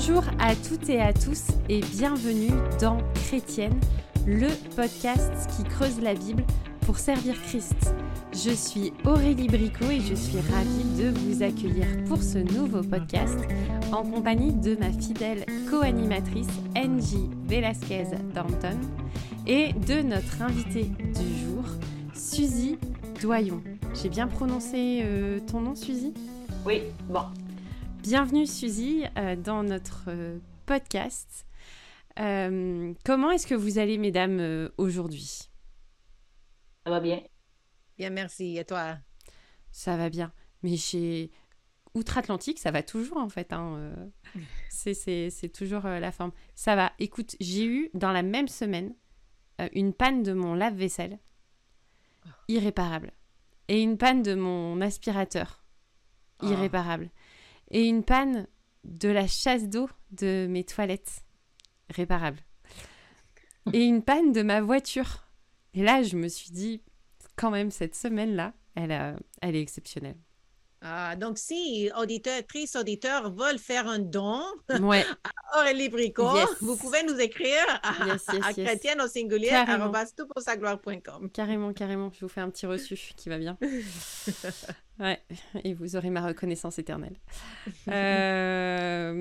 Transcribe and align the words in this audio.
Bonjour 0.00 0.22
à 0.38 0.54
toutes 0.54 0.88
et 0.90 1.00
à 1.00 1.12
tous 1.12 1.48
et 1.68 1.80
bienvenue 1.80 2.52
dans 2.80 2.98
Chrétienne, 3.14 3.80
le 4.28 4.46
podcast 4.76 5.32
qui 5.50 5.64
creuse 5.64 6.00
la 6.00 6.14
Bible 6.14 6.44
pour 6.82 6.98
servir 6.98 7.34
Christ. 7.42 7.92
Je 8.32 8.50
suis 8.50 8.92
Aurélie 9.04 9.48
Bricot 9.48 9.90
et 9.90 9.98
je 9.98 10.14
suis 10.14 10.38
ravie 10.52 10.84
de 10.96 11.08
vous 11.18 11.42
accueillir 11.42 11.84
pour 12.06 12.22
ce 12.22 12.38
nouveau 12.38 12.80
podcast 12.82 13.40
en 13.90 14.04
compagnie 14.04 14.52
de 14.52 14.76
ma 14.76 14.92
fidèle 14.92 15.44
co-animatrice 15.68 16.46
Angie 16.76 17.28
Velasquez 17.48 18.04
Danton 18.32 18.78
et 19.48 19.72
de 19.72 20.02
notre 20.02 20.42
invitée 20.42 20.84
du 20.84 21.38
jour, 21.44 21.64
Suzy 22.14 22.78
Doyon. 23.20 23.60
J'ai 24.00 24.10
bien 24.10 24.28
prononcé 24.28 25.00
euh, 25.02 25.40
ton 25.40 25.60
nom, 25.60 25.74
Suzy? 25.74 26.14
Oui, 26.64 26.82
bon. 27.08 27.22
Bienvenue, 28.02 28.46
Suzy, 28.46 29.04
euh, 29.16 29.36
dans 29.36 29.62
notre 29.62 30.04
euh, 30.08 30.38
podcast. 30.66 31.46
comment 32.16 33.30
est-ce 33.30 33.46
que 33.46 33.54
vous 33.54 33.78
allez, 33.78 33.98
mesdames, 33.98 34.70
aujourd'hui? 34.78 35.50
Ça 36.84 36.90
va 36.90 37.00
bien. 37.00 37.20
Bien, 37.96 38.10
merci. 38.10 38.56
Et 38.56 38.64
toi? 38.64 38.98
Ça 39.70 39.96
va 39.96 40.08
bien. 40.08 40.32
Mais 40.62 40.76
chez 40.76 41.30
Outre-Atlantique, 41.94 42.58
ça 42.58 42.70
va 42.70 42.82
toujours, 42.82 43.18
en 43.18 43.28
fait. 43.28 43.52
Hein, 43.52 43.92
c'est 44.70 45.52
toujours 45.52 45.82
la 45.82 46.12
forme. 46.12 46.32
Ça 46.54 46.76
va. 46.76 46.92
Écoute, 46.98 47.36
j'ai 47.40 47.66
eu 47.66 47.90
dans 47.94 48.12
la 48.12 48.22
même 48.22 48.48
semaine 48.48 48.94
une 49.72 49.92
panne 49.92 50.22
de 50.22 50.32
mon 50.32 50.54
lave-vaisselle 50.54 51.18
irréparable. 52.48 53.12
Et 53.68 53.82
une 53.82 53.98
panne 53.98 54.22
de 54.22 54.34
mon 54.34 54.80
aspirateur, 54.80 55.62
irréparable. 56.42 57.10
Et 57.70 57.84
une 57.84 58.04
panne 58.04 58.46
de 58.84 59.08
la 59.08 59.26
chasse 59.26 59.68
d'eau 59.68 59.88
de 60.12 60.46
mes 60.48 60.64
toilettes, 60.64 61.24
réparable. 61.90 62.38
Et 63.72 63.84
une 63.84 64.02
panne 64.02 64.32
de 64.32 64.42
ma 64.42 64.60
voiture. 64.60 65.24
Et 65.74 65.82
là, 65.82 66.02
je 66.02 66.16
me 66.16 66.28
suis 66.28 66.50
dit, 66.50 66.82
quand 67.36 67.50
même, 67.50 67.70
cette 67.70 67.94
semaine-là, 67.94 68.54
elle, 68.74 69.18
elle 69.42 69.56
est 69.56 69.60
exceptionnelle. 69.60 70.16
Ah, 70.80 71.16
donc, 71.16 71.38
si 71.38 71.90
auditrices, 71.98 72.76
auditeurs 72.76 73.32
veulent 73.32 73.58
faire 73.58 73.88
un 73.88 73.98
don 73.98 74.42
ouais. 74.80 75.04
à 75.24 75.60
Aurélie 75.60 75.88
Bricot, 75.88 76.38
vous 76.60 76.76
pouvez 76.76 77.02
nous 77.02 77.18
écrire 77.18 77.64
à, 77.82 77.94
à 78.46 78.52
chrétienne 78.52 79.00
au 79.00 79.08
singulier 79.08 79.50
gloire.com. 80.56 81.30
Carrément, 81.30 81.72
carrément. 81.72 82.10
Je 82.12 82.20
vous 82.20 82.28
fais 82.28 82.40
un 82.40 82.50
petit 82.50 82.66
reçu 82.66 82.96
qui 83.16 83.28
va 83.28 83.38
bien. 83.38 83.58
ouais, 85.00 85.20
et 85.64 85.74
vous 85.74 85.96
aurez 85.96 86.10
ma 86.10 86.24
reconnaissance 86.24 86.78
éternelle. 86.78 87.16
Euh, 87.88 89.12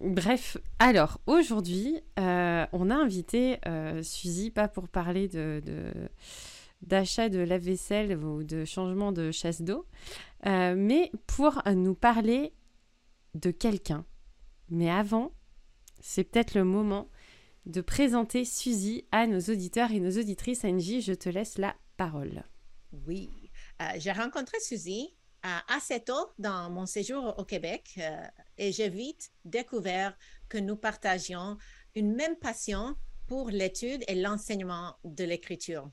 bref, 0.00 0.56
alors 0.78 1.20
aujourd'hui, 1.26 2.00
euh, 2.18 2.64
on 2.72 2.90
a 2.90 2.94
invité 2.94 3.58
euh, 3.66 4.02
Suzy, 4.02 4.50
pas 4.50 4.66
pour 4.68 4.88
parler 4.88 5.28
de... 5.28 5.62
de 5.64 5.92
d'achat 6.82 7.28
de 7.28 7.38
lave-vaisselle 7.38 8.16
ou 8.16 8.42
de 8.42 8.64
changement 8.64 9.12
de 9.12 9.30
chasse 9.30 9.62
d'eau, 9.62 9.86
euh, 10.46 10.74
mais 10.76 11.10
pour 11.26 11.62
nous 11.66 11.94
parler 11.94 12.52
de 13.34 13.50
quelqu'un. 13.50 14.04
Mais 14.68 14.90
avant, 14.90 15.32
c'est 16.00 16.24
peut-être 16.24 16.54
le 16.54 16.64
moment 16.64 17.08
de 17.66 17.80
présenter 17.80 18.44
Suzy 18.44 19.04
à 19.12 19.26
nos 19.26 19.40
auditeurs 19.40 19.92
et 19.92 20.00
nos 20.00 20.18
auditrices. 20.18 20.64
Angie, 20.64 21.00
je 21.00 21.12
te 21.12 21.28
laisse 21.28 21.58
la 21.58 21.76
parole. 21.96 22.42
Oui, 23.06 23.30
euh, 23.80 23.84
j'ai 23.96 24.12
rencontré 24.12 24.58
Suzy 24.60 25.14
assez 25.68 26.00
tôt 26.00 26.32
dans 26.38 26.70
mon 26.70 26.86
séjour 26.86 27.34
au 27.38 27.44
Québec 27.44 27.94
euh, 27.98 28.24
et 28.58 28.72
j'ai 28.72 28.88
vite 28.88 29.32
découvert 29.44 30.16
que 30.48 30.58
nous 30.58 30.76
partagions 30.76 31.58
une 31.94 32.14
même 32.14 32.36
passion 32.36 32.94
pour 33.26 33.50
l'étude 33.50 34.04
et 34.08 34.14
l'enseignement 34.14 34.96
de 35.04 35.24
l'écriture. 35.24 35.90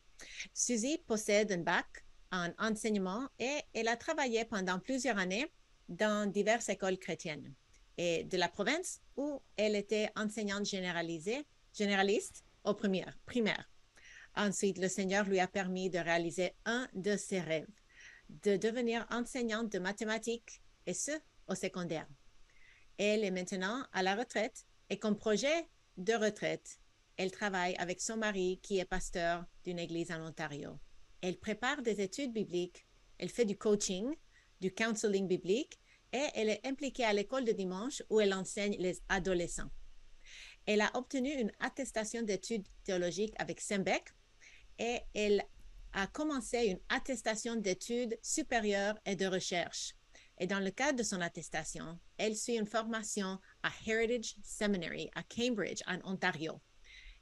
Suzy 0.54 1.00
possède 1.08 1.52
un 1.52 1.64
bac 1.64 2.06
en 2.32 2.50
enseignement 2.60 3.28
et 3.40 3.60
elle 3.74 3.88
a 3.88 3.98
travaillé 3.98 4.46
pendant 4.46 4.80
plusieurs 4.80 5.18
années 5.18 5.52
dans 5.88 6.30
diverses 6.30 6.70
écoles 6.70 6.98
chrétiennes 6.98 7.54
et 7.98 8.24
de 8.24 8.38
la 8.38 8.48
province 8.48 9.02
où 9.18 9.42
elle 9.58 9.76
était 9.76 10.10
enseignante 10.16 10.66
généralisée, 10.66 11.46
généraliste 11.74 12.44
au 12.64 12.74
primaire, 12.74 13.18
primaire. 13.26 13.70
Ensuite, 14.36 14.78
le 14.78 14.88
Seigneur 14.88 15.26
lui 15.26 15.40
a 15.40 15.48
permis 15.48 15.90
de 15.90 16.00
réaliser 16.00 16.54
un 16.66 16.88
de 16.94 17.18
ses 17.18 17.42
rêves, 17.42 17.68
de 18.30 18.56
devenir 18.56 19.06
enseignante 19.12 19.72
de 19.72 19.80
mathématiques 19.80 20.62
et 20.86 20.94
ce, 20.94 21.12
au 21.48 21.56
secondaire. 21.56 22.08
Elle 22.98 23.24
est 23.24 23.32
maintenant 23.32 23.86
à 23.92 24.04
la 24.04 24.16
retraite 24.16 24.66
et 24.90 24.98
comme 24.98 25.18
projet 25.18 25.68
de 25.98 26.14
retraite, 26.14 26.80
elle 27.18 27.32
travaille 27.32 27.76
avec 27.76 28.00
son 28.00 28.16
mari 28.16 28.60
qui 28.64 28.80
est 28.80 28.86
pasteur 28.86 29.44
d'une 29.66 29.80
église 29.80 30.12
en 30.12 30.26
Ontario. 30.26 30.80
Elle 31.22 31.38
prépare 31.38 31.82
des 31.82 32.02
études 32.02 32.34
bibliques, 32.34 32.86
elle 33.18 33.30
fait 33.30 33.46
du 33.46 33.58
coaching, 33.58 34.16
du 34.62 34.74
counseling 34.74 35.28
biblique 35.28 35.80
et 36.14 36.26
elle 36.34 36.50
est 36.50 36.66
impliquée 36.66 37.06
à 37.06 37.14
l'école 37.14 37.46
de 37.46 37.52
dimanche 37.52 38.02
où 38.10 38.20
elle 38.20 38.34
enseigne 38.34 38.76
les 38.80 39.02
adolescents. 39.10 39.70
Elle 40.66 40.82
a 40.82 40.92
obtenu 40.96 41.32
une 41.32 41.52
attestation 41.60 42.22
d'études 42.22 42.68
théologiques 42.84 43.34
avec 43.38 43.60
Sembec 43.60 44.14
et 44.78 45.00
elle 45.14 45.44
a 45.94 46.08
commencé 46.08 46.66
une 46.66 46.80
attestation 46.90 47.56
d'études 47.56 48.18
supérieures 48.22 48.98
et 49.06 49.16
de 49.16 49.26
recherche. 49.26 49.96
Et 50.40 50.48
dans 50.48 50.60
le 50.60 50.72
cadre 50.72 51.00
de 51.00 51.04
son 51.04 51.20
attestation, 51.20 52.00
elle 52.18 52.36
suit 52.36 52.56
une 52.56 52.66
formation 52.66 53.40
à 53.62 53.72
Heritage 53.86 54.36
Seminary 54.42 55.10
à 55.16 55.24
Cambridge, 55.24 55.82
en 55.86 56.00
Ontario. 56.10 56.62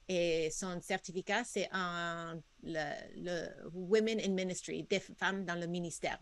Et 0.09 0.49
son 0.51 0.79
certificat, 0.81 1.43
c'est 1.43 1.69
en 1.73 2.39
le, 2.63 3.47
Women 3.73 4.19
in 4.21 4.29
Ministry, 4.29 4.83
des 4.83 4.99
femmes 4.99 5.45
dans 5.45 5.55
le 5.55 5.67
ministère. 5.67 6.19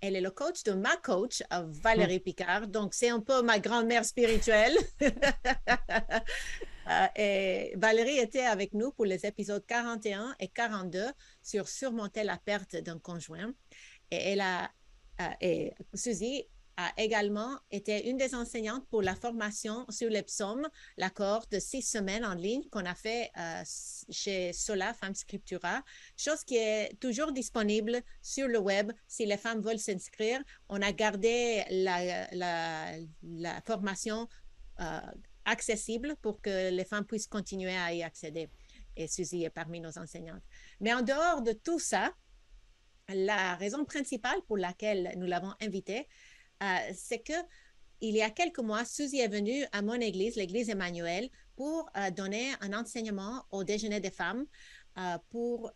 Elle 0.00 0.16
est 0.16 0.20
le 0.20 0.30
coach 0.30 0.64
de 0.64 0.72
ma 0.72 0.96
coach, 0.96 1.42
euh, 1.52 1.64
Valérie 1.66 2.18
mm. 2.18 2.22
Picard. 2.22 2.66
Donc, 2.66 2.92
c'est 2.92 3.08
un 3.08 3.20
peu 3.20 3.42
ma 3.42 3.58
grand-mère 3.58 4.04
spirituelle. 4.04 4.76
Euh, 6.86 7.06
et 7.16 7.72
Valérie 7.78 8.18
était 8.18 8.44
avec 8.44 8.74
nous 8.74 8.92
pour 8.92 9.06
les 9.06 9.24
épisodes 9.24 9.64
41 9.66 10.36
et 10.38 10.48
42 10.48 11.06
sur 11.40 11.66
surmonter 11.66 12.24
la 12.24 12.36
perte 12.36 12.76
d'un 12.76 12.98
conjoint. 12.98 13.54
Et 14.10 14.16
elle 14.16 14.42
a, 14.42 14.70
euh, 15.22 15.28
et 15.40 15.72
Suzy 15.94 16.46
a 16.76 16.92
également 16.96 17.58
été 17.70 18.08
une 18.08 18.16
des 18.16 18.34
enseignantes 18.34 18.86
pour 18.88 19.02
la 19.02 19.14
formation 19.14 19.86
sur 19.88 20.10
les 20.10 20.22
psaumes, 20.22 20.68
l'accord 20.96 21.46
de 21.50 21.58
six 21.58 21.82
semaines 21.82 22.24
en 22.24 22.34
ligne 22.34 22.62
qu'on 22.70 22.84
a 22.84 22.94
fait 22.94 23.30
euh, 23.38 23.62
chez 24.10 24.52
Sola 24.52 24.92
Femme 24.94 25.14
Scriptura, 25.14 25.82
chose 26.16 26.42
qui 26.44 26.56
est 26.56 26.98
toujours 27.00 27.32
disponible 27.32 28.02
sur 28.22 28.48
le 28.48 28.58
web 28.58 28.92
si 29.06 29.26
les 29.26 29.36
femmes 29.36 29.60
veulent 29.60 29.78
s'inscrire. 29.78 30.40
On 30.68 30.82
a 30.82 30.92
gardé 30.92 31.64
la, 31.70 32.26
la, 32.32 33.60
formation 33.62 34.28
euh, 34.80 35.00
accessible 35.44 36.16
pour 36.22 36.40
que 36.40 36.70
les 36.70 36.84
femmes 36.84 37.04
puissent 37.04 37.28
continuer 37.28 37.76
à 37.76 37.92
y 37.92 38.02
accéder. 38.02 38.48
Et 38.96 39.08
Suzy 39.08 39.44
est 39.44 39.50
parmi 39.50 39.80
nos 39.80 39.96
enseignantes. 39.98 40.42
Mais 40.80 40.92
en 40.92 41.02
dehors 41.02 41.42
de 41.42 41.52
tout 41.52 41.78
ça, 41.78 42.12
la 43.08 43.54
raison 43.56 43.84
principale 43.84 44.40
pour 44.46 44.56
laquelle 44.56 45.12
nous 45.16 45.26
l'avons 45.26 45.52
invitée, 45.60 46.08
euh, 46.62 46.92
c'est 46.94 47.20
que 47.20 47.32
il 48.00 48.14
y 48.14 48.22
a 48.22 48.30
quelques 48.30 48.58
mois, 48.58 48.84
Suzy 48.84 49.20
est 49.20 49.28
venue 49.28 49.64
à 49.72 49.80
mon 49.80 49.94
église, 49.94 50.36
l'église 50.36 50.68
Emmanuel, 50.68 51.30
pour 51.56 51.88
euh, 51.96 52.10
donner 52.10 52.52
un 52.60 52.72
enseignement 52.74 53.44
au 53.50 53.64
déjeuner 53.64 54.00
des 54.00 54.10
femmes, 54.10 54.44
euh, 54.98 55.16
pour 55.30 55.72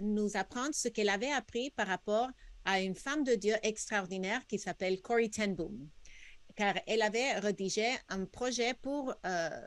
nous 0.00 0.36
apprendre 0.36 0.74
ce 0.74 0.88
qu'elle 0.88 1.08
avait 1.08 1.30
appris 1.30 1.70
par 1.70 1.86
rapport 1.86 2.28
à 2.64 2.80
une 2.80 2.94
femme 2.94 3.22
de 3.22 3.34
Dieu 3.34 3.54
extraordinaire 3.62 4.46
qui 4.46 4.58
s'appelle 4.58 5.02
Corey 5.02 5.28
Ten 5.28 5.54
Boom, 5.54 5.88
car 6.56 6.74
elle 6.86 7.02
avait 7.02 7.38
rédigé 7.38 7.88
un 8.08 8.24
projet 8.24 8.74
pour 8.74 9.14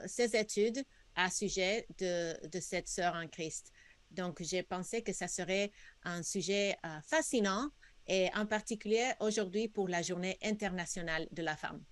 ses 0.07 0.35
études 0.35 0.83
à 1.15 1.29
sujet 1.29 1.85
de, 1.99 2.47
de 2.47 2.59
cette 2.59 2.87
sœur 2.87 3.13
en 3.13 3.27
Christ. 3.27 3.71
Donc, 4.11 4.41
j'ai 4.41 4.63
pensé 4.63 5.03
que 5.03 5.13
ça 5.13 5.27
serait 5.27 5.71
un 6.03 6.23
sujet 6.23 6.77
fascinant 7.07 7.69
et 8.07 8.29
en 8.35 8.45
particulier 8.45 9.11
aujourd'hui 9.19 9.67
pour 9.67 9.87
la 9.87 10.01
journée 10.01 10.37
internationale 10.43 11.27
de 11.31 11.41
la 11.41 11.55
femme. 11.55 11.83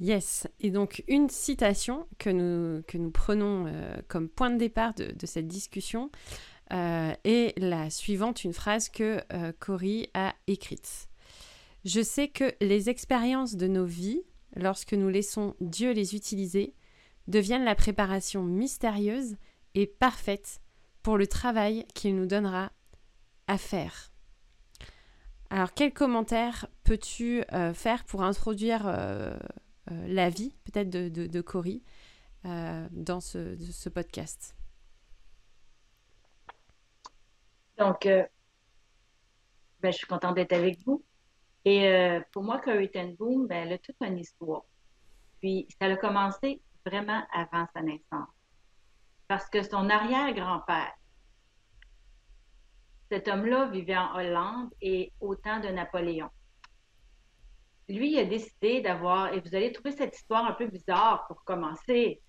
Yes, 0.00 0.46
et 0.60 0.70
donc 0.70 1.04
une 1.08 1.28
citation 1.28 2.06
que 2.18 2.30
nous, 2.30 2.82
que 2.84 2.96
nous 2.96 3.10
prenons 3.10 3.66
euh, 3.66 3.96
comme 4.08 4.30
point 4.30 4.48
de 4.48 4.56
départ 4.56 4.94
de, 4.94 5.26
cette 5.26 5.46
discussion 5.46 6.10
euh, 6.72 7.12
est 7.24 7.58
la 7.58 7.90
suivante, 7.90 8.44
une 8.44 8.54
phrase 8.54 8.88
que 8.88 9.20
euh, 9.32 9.52
a 10.14 10.34
écrite. 10.46 11.08
Je 11.84 12.00
sais 12.00 12.28
que 12.28 12.54
les 12.62 12.88
expériences 12.88 13.56
de 13.56 13.66
nos 13.66 13.84
vies, 13.84 14.22
lorsque 14.56 14.94
nous 14.94 15.10
laissons 15.10 15.54
Dieu 15.60 15.92
les 15.92 16.14
utiliser, 16.14 16.74
deviennent 17.26 17.64
la 17.64 17.74
préparation 17.74 18.42
mystérieuse 18.42 19.36
et 19.74 19.86
parfaite 19.86 20.60
pour 21.02 21.18
le 21.18 21.26
travail 21.26 21.84
qu'il 21.94 22.16
nous 22.16 22.26
donnera 22.26 22.72
à 23.46 23.58
faire 23.58 24.09
alors, 25.50 25.74
quel 25.74 25.92
commentaire 25.92 26.68
peux-tu 26.84 27.42
euh, 27.52 27.74
faire 27.74 28.04
pour 28.04 28.22
introduire 28.22 28.82
euh, 28.86 29.36
la 29.88 30.30
vie 30.30 30.54
peut-être 30.64 30.88
de, 30.88 31.08
de, 31.08 31.26
de 31.26 31.40
Cory 31.40 31.82
dans 32.44 33.20
ce, 33.20 33.56
ce, 33.58 33.88
podcast? 33.90 34.56
Donc, 37.76 38.04
ben, 38.06 38.28
je 39.84 39.90
suis 39.90 40.06
contente 40.06 40.36
d'être 40.36 40.54
avec 40.54 40.78
vous. 40.86 41.04
Et 41.66 42.18
pour 42.32 42.44
moi, 42.44 42.60
Cory 42.60 42.90
Ten 42.90 43.14
Boom, 43.16 43.46
ben, 43.46 43.66
elle 43.66 43.74
a 43.74 43.78
toute 43.78 43.96
une 44.00 44.18
histoire. 44.18 44.62
Puis, 45.40 45.68
ça 45.80 45.88
a 45.88 45.96
commencé 45.96 46.62
vraiment 46.86 47.22
avant 47.34 47.66
sa 47.74 47.82
naissance. 47.82 48.28
Parce 49.28 49.50
que 49.50 49.62
son 49.62 49.90
arrière-grand-père, 49.90 50.94
cet 53.10 53.26
homme-là 53.26 53.66
vivait 53.66 53.96
en 53.96 54.14
Hollande 54.14 54.70
et 54.80 55.12
au 55.20 55.34
temps 55.34 55.58
de 55.58 55.68
Napoléon. 55.68 56.30
Lui, 57.88 58.12
il 58.12 58.18
a 58.20 58.24
décidé 58.24 58.80
d'avoir, 58.80 59.34
et 59.34 59.40
vous 59.40 59.54
allez 59.54 59.72
trouver 59.72 59.90
cette 59.90 60.16
histoire 60.16 60.44
un 60.46 60.52
peu 60.52 60.68
bizarre 60.68 61.26
pour 61.26 61.42
commencer, 61.42 62.22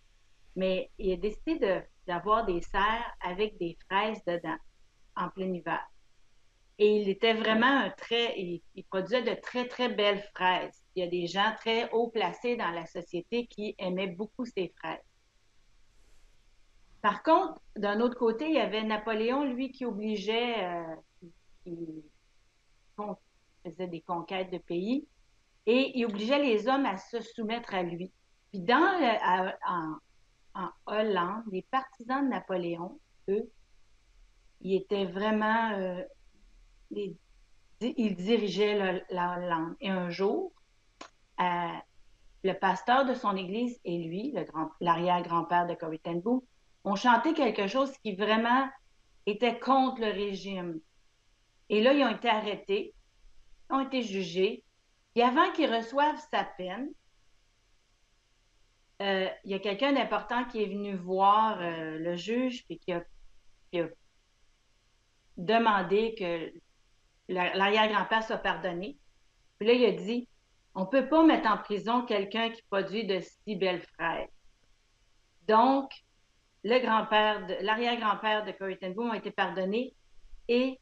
mais 0.55 0.89
il 0.97 1.13
a 1.13 1.17
décidé 1.17 1.83
d'avoir 2.07 2.47
des 2.47 2.61
serres 2.61 3.15
avec 3.21 3.59
des 3.59 3.77
fraises 3.87 4.23
dedans 4.25 4.57
en 5.15 5.29
plein 5.29 5.53
hiver. 5.53 5.85
Et 6.79 6.97
il 6.97 7.09
était 7.09 7.35
vraiment 7.35 7.67
un 7.67 7.91
très, 7.91 8.39
il, 8.39 8.63
il, 8.73 8.83
produisait 8.85 9.21
de 9.21 9.39
très, 9.39 9.67
très 9.67 9.87
belles 9.87 10.23
fraises. 10.33 10.81
Il 10.95 11.03
y 11.03 11.05
a 11.05 11.09
des 11.09 11.27
gens 11.27 11.53
très 11.59 11.91
haut 11.91 12.07
placés 12.07 12.55
dans 12.55 12.71
la 12.71 12.87
société 12.87 13.45
qui 13.45 13.75
aimaient 13.77 14.07
beaucoup 14.07 14.45
ces 14.45 14.73
fraises. 14.79 15.10
Par 17.01 17.23
contre, 17.23 17.59
d'un 17.75 17.99
autre 17.99 18.17
côté, 18.17 18.47
il 18.47 18.55
y 18.55 18.59
avait 18.59 18.83
Napoléon, 18.83 19.43
lui, 19.43 19.71
qui 19.71 19.85
obligeait, 19.85 20.95
euh, 21.65 21.75
faisait 23.63 23.87
des 23.87 24.01
conquêtes 24.01 24.51
de 24.51 24.59
pays, 24.59 25.07
et 25.65 25.91
il 25.97 26.05
obligeait 26.05 26.41
les 26.41 26.67
hommes 26.67 26.85
à 26.85 26.97
se 26.97 27.21
soumettre 27.21 27.73
à 27.73 27.83
lui. 27.83 28.11
Puis 28.51 28.61
dans 28.61 28.99
en, 30.53 30.69
Hollande, 30.85 31.43
les 31.51 31.61
partisans 31.71 32.25
de 32.25 32.29
Napoléon, 32.29 32.99
eux, 33.29 33.49
ils 34.59 34.75
étaient 34.75 35.05
vraiment, 35.05 35.71
euh, 35.71 36.03
ils 36.91 38.15
dirigeaient 38.15 39.05
la 39.09 39.37
Hollande. 39.37 39.75
Et 39.79 39.89
un 39.89 40.09
jour, 40.09 40.51
euh, 41.39 41.77
le 42.43 42.53
pasteur 42.53 43.05
de 43.05 43.13
son 43.13 43.35
église 43.35 43.79
et 43.85 43.97
lui, 43.97 44.35
l'arrière-grand-père 44.81 45.67
de 45.67 45.73
Corrie 45.73 46.01
ont 46.83 46.95
chanté 46.95 47.33
quelque 47.33 47.67
chose 47.67 47.91
qui 47.99 48.15
vraiment 48.15 48.67
était 49.25 49.59
contre 49.59 50.01
le 50.01 50.11
régime. 50.11 50.79
Et 51.69 51.81
là, 51.81 51.93
ils 51.93 52.03
ont 52.03 52.15
été 52.15 52.29
arrêtés, 52.29 52.93
ont 53.69 53.81
été 53.81 54.01
jugés. 54.01 54.63
Et 55.15 55.23
avant 55.23 55.51
qu'ils 55.51 55.73
reçoivent 55.73 56.21
sa 56.31 56.43
peine, 56.43 56.89
euh, 59.01 59.29
il 59.45 59.51
y 59.51 59.53
a 59.53 59.59
quelqu'un 59.59 59.93
d'important 59.93 60.45
qui 60.45 60.61
est 60.61 60.67
venu 60.67 60.95
voir 60.95 61.59
euh, 61.59 61.97
le 61.97 62.15
juge 62.15 62.63
et 62.69 62.77
qui 62.77 62.93
a, 62.93 63.03
demandé 65.37 66.13
que 66.19 66.51
l'arrière-grand-père 67.29 68.23
soit 68.23 68.37
pardonné. 68.37 68.97
Puis 69.57 69.67
là, 69.67 69.73
il 69.73 69.85
a 69.85 69.91
dit 69.91 70.27
on 70.75 70.81
ne 70.81 70.85
peut 70.85 71.07
pas 71.07 71.23
mettre 71.23 71.49
en 71.49 71.57
prison 71.57 72.05
quelqu'un 72.05 72.49
qui 72.49 72.61
produit 72.69 73.05
de 73.05 73.19
si 73.19 73.55
belles 73.55 73.81
fraises. 73.81 74.29
Donc, 75.47 75.91
le 76.63 76.79
grand-père, 76.79 77.47
l'arrière-grand-père 77.61 78.45
de 78.45 78.51
Corrie 78.51 78.77
ten 78.77 78.93
Boom 78.93 79.11
a 79.11 79.17
été 79.17 79.31
pardonné 79.31 79.95
et 80.47 80.79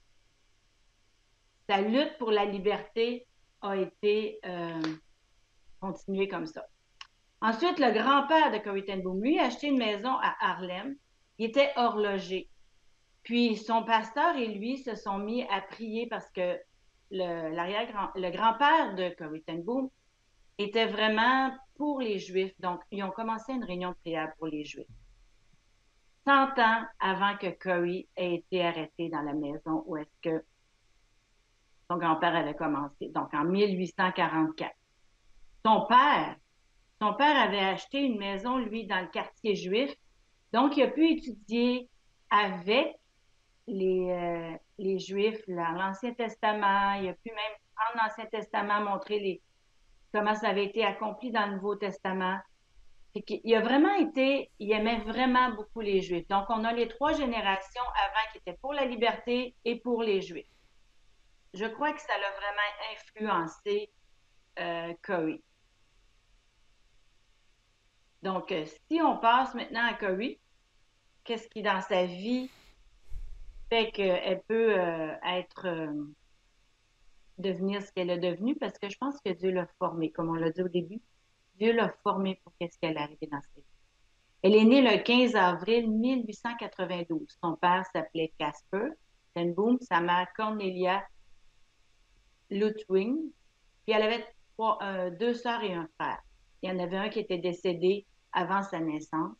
sa 1.69 1.81
lutte 1.81 2.17
pour 2.17 2.31
la 2.31 2.45
liberté 2.45 3.27
a 3.61 3.77
été 3.77 4.39
euh, 4.45 4.81
continuée 5.79 6.27
comme 6.27 6.47
ça. 6.47 6.65
Ensuite, 7.41 7.79
le 7.79 7.91
grand-père 7.91 8.51
de 8.51 8.57
Corrie 8.57 8.83
lui, 9.21 9.39
a 9.39 9.45
acheté 9.45 9.67
une 9.67 9.77
maison 9.77 10.11
à 10.21 10.35
Harlem. 10.41 10.95
Il 11.37 11.45
était 11.45 11.71
horloger. 11.77 12.49
Puis 13.23 13.55
son 13.55 13.83
pasteur 13.83 14.35
et 14.35 14.47
lui 14.47 14.79
se 14.79 14.95
sont 14.95 15.19
mis 15.19 15.43
à 15.43 15.61
prier 15.61 16.07
parce 16.07 16.29
que 16.31 16.57
le, 17.11 17.85
grand, 17.91 18.09
le 18.15 18.29
grand-père 18.31 18.95
de 18.95 19.09
Corrie 19.15 19.43
était 20.57 20.87
vraiment 20.87 21.51
pour 21.75 22.01
les 22.01 22.19
Juifs. 22.19 22.59
Donc, 22.59 22.81
ils 22.91 23.03
ont 23.03 23.11
commencé 23.11 23.53
une 23.53 23.63
réunion 23.63 23.91
de 23.91 23.95
prière 23.95 24.33
pour 24.37 24.47
les 24.47 24.65
Juifs. 24.65 24.87
100 26.29 26.59
ans 26.59 26.83
avant 26.99 27.35
que 27.37 27.49
Curry 27.49 28.07
ait 28.15 28.35
été 28.35 28.63
arrêté 28.63 29.09
dans 29.09 29.23
la 29.23 29.33
maison 29.33 29.83
où 29.87 29.97
est-ce 29.97 30.29
que 30.29 30.45
son 31.89 31.97
grand-père 31.97 32.35
avait 32.35 32.53
commencé, 32.53 33.09
donc 33.09 33.33
en 33.33 33.45
1844. 33.45 34.71
Son 35.65 35.87
père, 35.87 36.35
son 37.01 37.15
père 37.15 37.35
avait 37.35 37.57
acheté 37.65 38.03
une 38.03 38.19
maison, 38.19 38.59
lui, 38.59 38.85
dans 38.85 39.01
le 39.01 39.07
quartier 39.07 39.55
juif, 39.55 39.91
donc 40.53 40.77
il 40.77 40.83
a 40.83 40.89
pu 40.89 41.13
étudier 41.13 41.89
avec 42.29 42.95
les, 43.65 44.11
euh, 44.11 44.55
les 44.77 44.99
Juifs 44.99 45.41
l'Ancien 45.47 46.13
Testament, 46.13 46.93
il 47.01 47.09
a 47.09 47.13
pu 47.13 47.31
même, 47.31 47.57
en 47.75 48.03
l'Ancien 48.03 48.27
Testament, 48.27 48.81
montrer 48.81 49.19
les, 49.19 49.41
comment 50.13 50.35
ça 50.35 50.49
avait 50.49 50.65
été 50.65 50.85
accompli 50.85 51.31
dans 51.31 51.47
le 51.47 51.55
Nouveau 51.55 51.75
Testament 51.75 52.37
il 53.15 53.55
a 53.55 53.61
vraiment 53.61 53.93
été, 53.95 54.51
il 54.59 54.71
aimait 54.71 54.99
vraiment 54.99 55.51
beaucoup 55.51 55.81
les 55.81 56.01
Juifs. 56.01 56.27
Donc, 56.27 56.45
on 56.49 56.63
a 56.63 56.73
les 56.73 56.87
trois 56.87 57.13
générations 57.13 57.83
avant 57.95 58.31
qui 58.31 58.37
étaient 58.37 58.57
pour 58.61 58.73
la 58.73 58.85
liberté 58.85 59.55
et 59.65 59.79
pour 59.79 60.03
les 60.03 60.21
Juifs. 60.21 60.45
Je 61.53 61.65
crois 61.65 61.93
que 61.93 62.01
ça 62.01 62.13
l'a 62.19 62.31
vraiment 62.31 62.69
influencé 62.93 63.89
euh. 64.59 64.93
Donc, 68.21 68.51
euh, 68.51 68.65
si 68.89 69.01
on 69.01 69.17
passe 69.17 69.55
maintenant 69.55 69.85
à 69.87 69.93
Curry, 69.93 70.39
qu'est-ce 71.23 71.47
qui 71.47 71.61
dans 71.61 71.81
sa 71.81 72.05
vie 72.05 72.49
fait 73.69 73.91
qu'elle 73.91 74.41
peut 74.47 74.77
euh, 74.77 75.15
être 75.25 75.67
devenir 77.37 77.81
ce 77.81 77.91
qu'elle 77.93 78.09
est 78.09 78.19
devenue? 78.19 78.55
Parce 78.57 78.77
que 78.77 78.89
je 78.89 78.97
pense 78.97 79.19
que 79.21 79.29
Dieu 79.29 79.51
l'a 79.51 79.67
formée, 79.79 80.11
comme 80.11 80.29
on 80.29 80.33
l'a 80.33 80.51
dit 80.51 80.61
au 80.61 80.67
début. 80.67 81.01
Dieu 81.59 81.73
l'a 81.73 81.89
formée 82.03 82.39
pour 82.43 82.53
qu'est-ce 82.59 82.77
qu'elle 82.79 82.97
arrivée 82.97 83.27
dans 83.31 83.41
sa 83.41 83.47
vie. 83.57 83.65
Elle 84.41 84.55
est 84.55 84.63
née 84.63 84.81
le 84.81 85.03
15 85.03 85.35
avril 85.35 85.89
1892. 85.91 87.27
Son 87.43 87.55
père 87.57 87.83
s'appelait 87.93 88.31
Casper 88.39 88.89
Tenboom, 89.35 89.77
sa 89.81 89.99
mère 89.99 90.27
Cornelia 90.35 91.03
Lutwing. 92.49 93.31
Puis 93.85 93.95
elle 93.95 94.03
avait 94.03 94.25
euh, 94.81 95.09
deux 95.11 95.33
sœurs 95.33 95.63
et 95.63 95.73
un 95.73 95.89
frère. 95.99 96.19
Il 96.61 96.69
y 96.69 96.73
en 96.73 96.79
avait 96.79 96.97
un 96.97 97.09
qui 97.09 97.19
était 97.19 97.37
décédé 97.37 98.05
avant 98.31 98.63
sa 98.63 98.79
naissance. 98.79 99.35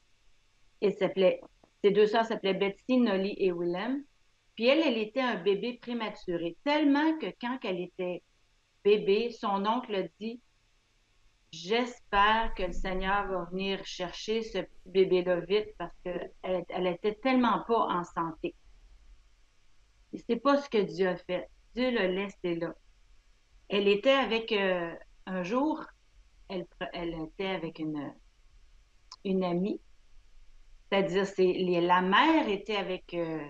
S'appelait, 0.99 1.41
ses 1.83 1.91
deux 1.91 2.07
sœurs 2.07 2.25
s'appelaient 2.25 2.53
Betsy, 2.53 2.97
Nolly 2.97 3.35
et 3.37 3.51
Willem. 3.51 4.03
Puis 4.55 4.67
elle, 4.67 4.81
elle 4.81 4.97
était 4.97 5.21
un 5.21 5.35
bébé 5.35 5.79
prématuré, 5.81 6.57
tellement 6.65 7.17
que 7.17 7.27
quand 7.39 7.59
elle 7.63 7.79
était 7.79 8.23
bébé, 8.83 9.31
son 9.31 9.65
oncle 9.65 10.09
dit 10.19 10.41
J'espère 11.51 12.53
que 12.55 12.63
le 12.63 12.73
Seigneur 12.73 13.27
va 13.27 13.45
venir 13.45 13.83
chercher 13.83 14.43
ce 14.43 14.59
bébé-là 14.85 15.39
vite 15.41 15.75
parce 15.77 15.95
qu'elle 16.03 16.31
elle 16.43 16.87
était 16.87 17.15
tellement 17.15 17.63
pas 17.67 17.87
en 17.87 18.03
santé. 18.03 18.55
Et 20.13 20.19
c'est 20.27 20.37
pas 20.39 20.61
ce 20.61 20.69
que 20.69 20.77
Dieu 20.77 21.07
a 21.07 21.17
fait. 21.17 21.49
Dieu 21.75 21.91
l'a 21.91 22.07
laissé 22.07 22.55
là. 22.55 22.73
Elle 23.67 23.87
était 23.87 24.11
avec, 24.11 24.51
euh, 24.51 24.93
un 25.25 25.43
jour, 25.43 25.83
elle, 26.49 26.67
elle, 26.93 27.15
était 27.21 27.47
avec 27.47 27.79
une, 27.79 28.13
une 29.23 29.43
amie. 29.43 29.81
C'est-à-dire, 30.89 31.27
c'est, 31.27 31.53
la 31.53 32.01
mère 32.01 32.47
était 32.49 32.75
avec 32.75 33.13
euh, 33.13 33.47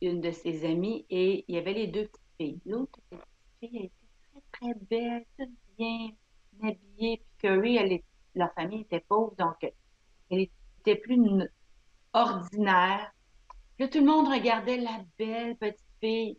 une 0.00 0.20
de 0.20 0.30
ses 0.30 0.64
amies 0.64 1.04
et 1.10 1.44
il 1.46 1.54
y 1.54 1.58
avait 1.58 1.74
les 1.74 1.86
deux 1.88 2.06
petites 2.06 2.36
filles. 2.38 2.60
L'autre 2.64 2.98
petite 3.10 3.24
fille 3.60 3.84
était 3.84 3.92
très, 4.52 4.72
très 4.72 4.74
belle, 4.74 5.26
bien 5.80 6.10
habillée. 6.62 7.16
Puis 7.18 7.48
Curry, 7.48 7.76
elle 7.76 8.00
leur 8.34 8.52
famille 8.52 8.82
était 8.82 9.00
pauvre, 9.00 9.34
donc 9.36 9.56
elle 10.30 10.40
était 10.40 10.96
plus 10.96 11.48
ordinaire. 12.12 13.10
Puis 13.76 13.88
tout 13.88 13.98
le 13.98 14.06
monde 14.06 14.28
regardait 14.28 14.76
la 14.76 15.02
belle 15.18 15.56
petite 15.56 15.86
fille. 16.00 16.38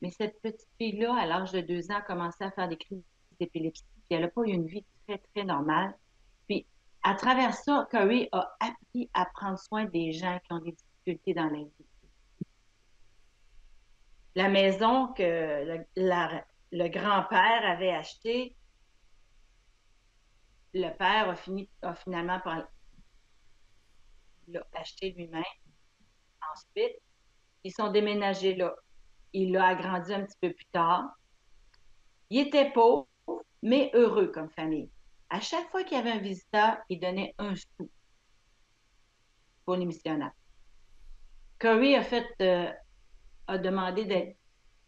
Mais 0.00 0.10
cette 0.10 0.40
petite 0.40 0.68
fille-là, 0.78 1.14
à 1.14 1.26
l'âge 1.26 1.52
de 1.52 1.60
deux 1.60 1.90
ans, 1.90 1.96
a 1.96 2.02
commencé 2.02 2.42
à 2.42 2.50
faire 2.50 2.68
des 2.68 2.76
crises 2.76 3.04
d'épilepsie. 3.38 3.84
Puis 4.08 4.16
elle 4.16 4.22
n'a 4.22 4.28
pas 4.28 4.42
eu 4.42 4.50
une 4.50 4.66
vie 4.66 4.84
très, 5.06 5.18
très 5.18 5.44
normale. 5.44 5.94
Puis 6.48 6.66
à 7.02 7.14
travers 7.14 7.54
ça, 7.54 7.86
Curry 7.90 8.28
a 8.32 8.56
appris 8.60 9.10
à 9.14 9.26
prendre 9.26 9.58
soin 9.58 9.84
des 9.84 10.12
gens 10.12 10.38
qui 10.44 10.52
ont 10.52 10.58
des 10.58 10.72
difficultés 10.72 11.34
dans 11.34 11.50
la 11.50 11.58
vie. 11.58 11.86
La 14.34 14.48
maison 14.48 15.08
que 15.08 15.84
la, 15.94 16.44
le 16.72 16.88
grand-père 16.88 17.66
avait 17.66 17.92
acheté, 17.92 18.56
le 20.72 20.88
père 20.96 21.28
a, 21.28 21.36
fini, 21.36 21.68
a 21.82 21.94
finalement 21.94 22.40
par 22.40 22.66
acheté 24.72 25.12
lui-même. 25.12 25.44
Ensuite, 26.50 26.96
ils 27.62 27.72
sont 27.72 27.92
déménagés 27.92 28.56
là. 28.56 28.74
Il 29.34 29.52
l'a 29.52 29.68
agrandi 29.68 30.12
un 30.14 30.24
petit 30.24 30.36
peu 30.40 30.52
plus 30.52 30.66
tard. 30.72 31.04
Il 32.30 32.46
était 32.46 32.70
pauvre, 32.72 33.06
mais 33.62 33.90
heureux 33.94 34.28
comme 34.28 34.50
famille. 34.50 34.90
À 35.28 35.40
chaque 35.40 35.70
fois 35.70 35.84
qu'il 35.84 35.96
y 35.96 36.00
avait 36.00 36.10
un 36.10 36.18
visiteur, 36.18 36.78
il 36.88 37.00
donnait 37.00 37.34
un 37.38 37.54
sou 37.54 37.90
pour 39.64 39.76
les 39.76 39.86
missionnaires. 39.86 40.32
Curry 41.58 41.96
a 41.96 42.02
fait, 42.02 42.26
euh, 42.40 42.72
a 43.46 43.58
demandé 43.58 44.04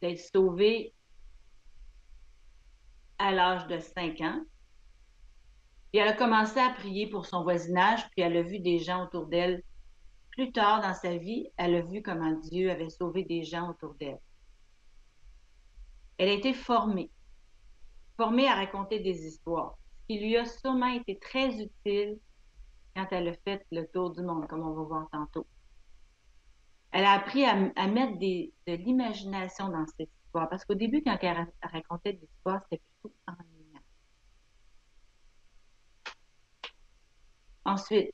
d'être 0.00 0.18
sauvé 0.18 0.93
à 3.24 3.32
l'âge 3.32 3.66
de 3.68 3.78
5 3.78 4.20
ans. 4.20 4.42
Puis 5.90 6.00
elle 6.00 6.08
a 6.08 6.12
commencé 6.12 6.60
à 6.60 6.74
prier 6.74 7.08
pour 7.08 7.24
son 7.24 7.42
voisinage, 7.42 8.06
puis 8.10 8.20
elle 8.20 8.36
a 8.36 8.42
vu 8.42 8.58
des 8.58 8.78
gens 8.78 9.04
autour 9.04 9.26
d'elle. 9.26 9.62
Plus 10.32 10.52
tard 10.52 10.82
dans 10.82 10.92
sa 10.92 11.16
vie, 11.16 11.48
elle 11.56 11.74
a 11.74 11.80
vu 11.80 12.02
comment 12.02 12.32
Dieu 12.32 12.70
avait 12.70 12.90
sauvé 12.90 13.24
des 13.24 13.42
gens 13.42 13.70
autour 13.70 13.94
d'elle. 13.94 14.18
Elle 16.18 16.28
a 16.28 16.32
été 16.32 16.52
formée, 16.52 17.10
formée 18.18 18.46
à 18.46 18.56
raconter 18.56 19.00
des 19.00 19.26
histoires, 19.26 19.78
ce 20.02 20.06
qui 20.06 20.20
lui 20.20 20.36
a 20.36 20.44
sûrement 20.44 20.92
été 20.92 21.18
très 21.18 21.62
utile 21.62 22.18
quand 22.94 23.06
elle 23.10 23.28
a 23.28 23.32
fait 23.32 23.64
le 23.72 23.86
tour 23.86 24.10
du 24.10 24.22
monde, 24.22 24.46
comme 24.48 24.68
on 24.68 24.74
va 24.74 24.82
voir 24.82 25.08
tantôt. 25.10 25.46
Elle 26.92 27.06
a 27.06 27.12
appris 27.12 27.44
à, 27.46 27.56
mettre 27.56 28.18
de 28.18 28.74
l'imagination 28.74 29.70
dans 29.70 29.86
cette 29.96 30.10
parce 30.34 30.64
qu'au 30.64 30.74
début, 30.74 31.02
quand 31.02 31.16
elle 31.22 31.46
racontait 31.62 32.14
des 32.14 32.24
histoires, 32.24 32.60
c'était 32.64 32.82
plutôt 33.00 33.14
ennuyant. 33.26 33.80
Ensuite, 37.64 38.10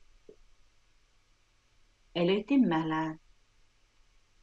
elle 2.13 2.29
a 2.29 2.33
été 2.33 2.57
malade. 2.57 3.17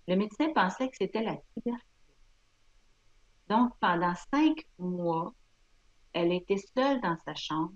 Le 0.08 0.16
médecin 0.16 0.52
pensait 0.54 0.88
que 0.88 0.96
c'était 0.98 1.22
la 1.22 1.36
tuberculose. 1.36 1.84
Donc, 3.48 3.72
pendant 3.80 4.14
cinq 4.32 4.66
mois, 4.78 5.32
elle 6.12 6.32
était 6.32 6.56
seule 6.76 7.00
dans 7.00 7.16
sa 7.24 7.34
chambre. 7.34 7.74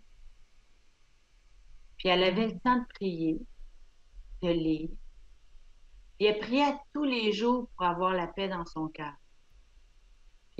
Puis 1.96 2.08
elle 2.08 2.24
avait 2.24 2.48
le 2.48 2.58
temps 2.60 2.78
de 2.78 2.86
prier, 2.94 3.40
de 4.42 4.48
lire. 4.48 4.90
Puis 6.18 6.26
elle 6.26 6.40
priait 6.40 6.76
tous 6.92 7.04
les 7.04 7.32
jours 7.32 7.68
pour 7.76 7.86
avoir 7.86 8.12
la 8.12 8.26
paix 8.26 8.48
dans 8.48 8.66
son 8.66 8.88
cœur. 8.88 9.14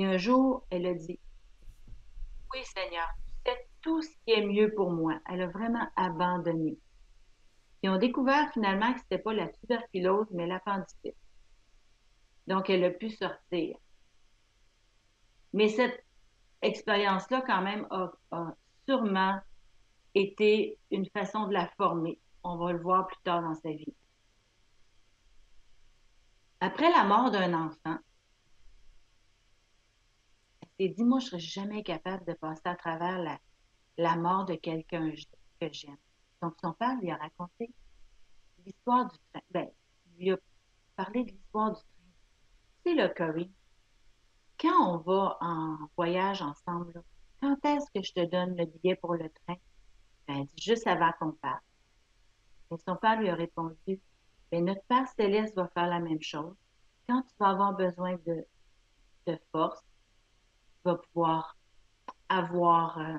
Puis 0.02 0.11
un 0.11 0.18
jour, 0.18 0.66
elle 0.71 0.87
a 0.87 0.94
dit, 0.94 1.21
Oui 2.52 2.64
Seigneur, 2.64 3.09
tu 3.44 3.52
sais 3.52 3.68
tout 3.82 4.02
ce 4.02 4.09
qui 4.09 4.32
est 4.32 4.44
mieux 4.44 4.75
pour 4.75 4.90
moi. 4.90 5.21
Elle 5.30 5.42
a 5.42 5.47
vraiment 5.47 5.87
abandonné. 5.94 6.76
Ils 7.85 7.90
ont 7.90 7.99
découvert 7.99 8.52
finalement 8.52 8.92
que 8.92 8.99
ce 8.99 9.04
n'était 9.04 9.23
pas 9.23 9.32
la 9.32 9.47
tuberculose, 9.47 10.26
mais 10.32 10.49
l'appendicite. 10.49 11.14
Donc, 12.49 12.68
elle 12.68 12.82
a 12.82 12.90
pu 12.90 13.11
sortir. 13.11 13.76
Mais 15.52 15.68
cette 15.68 16.04
expérience-là, 16.62 17.44
quand 17.47 17.62
même, 17.62 17.87
a, 17.90 18.56
sûrement 18.88 19.38
été 20.16 20.80
une 20.90 21.06
façon 21.11 21.47
de 21.47 21.52
la 21.52 21.68
former. 21.76 22.18
On 22.42 22.56
va 22.56 22.73
le 22.73 22.80
voir 22.80 23.06
plus 23.06 23.23
tard 23.23 23.40
dans 23.40 23.54
sa 23.54 23.71
vie. 23.71 23.94
Après 26.59 26.90
la 26.90 27.04
mort 27.04 27.30
d'un 27.30 27.54
enfant, 27.54 27.99
s'est 30.83 30.95
dit, 30.95 31.05
moi, 31.05 31.21
je 31.21 31.27
ne 31.27 31.31
serais 31.31 31.41
jamais 31.41 31.83
capable 31.83 32.25
de 32.25 32.33
passer 32.33 32.62
à 32.65 32.75
travers 32.75 33.39
la, 33.97 34.17
mort 34.17 34.45
de 34.45 34.55
quelqu'un 34.55 35.12
que 35.61 35.73
j'aime. 35.73 35.97
Donc, 36.41 36.55
son 36.61 36.73
père 36.73 36.97
lui 37.01 37.11
a 37.11 37.17
raconté 37.17 37.71
l'histoire 38.65 39.07
du 39.07 39.17
train. 39.33 39.43
Ben, 39.51 39.69
il 40.07 40.25
lui 40.25 40.33
a 40.33 40.39
parlé 40.97 41.25
de 41.25 41.31
l'histoire 41.31 41.71
du 41.71 41.81
train. 41.81 41.87
C'est 42.85 42.95
le 42.95 43.09
Curry, 43.09 43.51
quand 44.61 44.95
on 44.95 44.99
va 44.99 45.39
en 45.41 45.79
voyage 45.97 46.43
ensemble, 46.43 47.03
quand 47.41 47.65
est-ce 47.65 47.91
que 47.95 48.03
je 48.05 48.12
te 48.12 48.25
donne 48.25 48.57
le 48.57 48.67
billet 48.67 48.97
pour 48.97 49.15
le 49.15 49.31
train? 49.31 49.57
Ben, 50.27 50.47
juste 50.61 50.87
avant 50.87 51.12
qu'on 51.19 51.33
parte. 51.33 51.62
Et 52.71 52.77
son 52.79 52.97
père 52.97 53.21
lui 53.21 53.29
a 53.29 53.35
répondu, 53.35 54.01
ben, 54.51 54.65
notre 54.65 54.83
Père 54.85 55.07
céleste 55.17 55.55
va 55.55 55.69
faire 55.69 55.87
la 55.87 56.01
même 56.01 56.23
chose. 56.23 56.57
Quand 57.09 57.23
tu 57.23 57.35
vas 57.39 57.51
avoir 57.51 57.75
besoin 57.75 58.17
de 58.25 59.39
force, 59.53 59.83
vas 60.85 60.97
pouvoir 60.97 61.57
avoir 62.29 62.99
euh, 62.99 63.19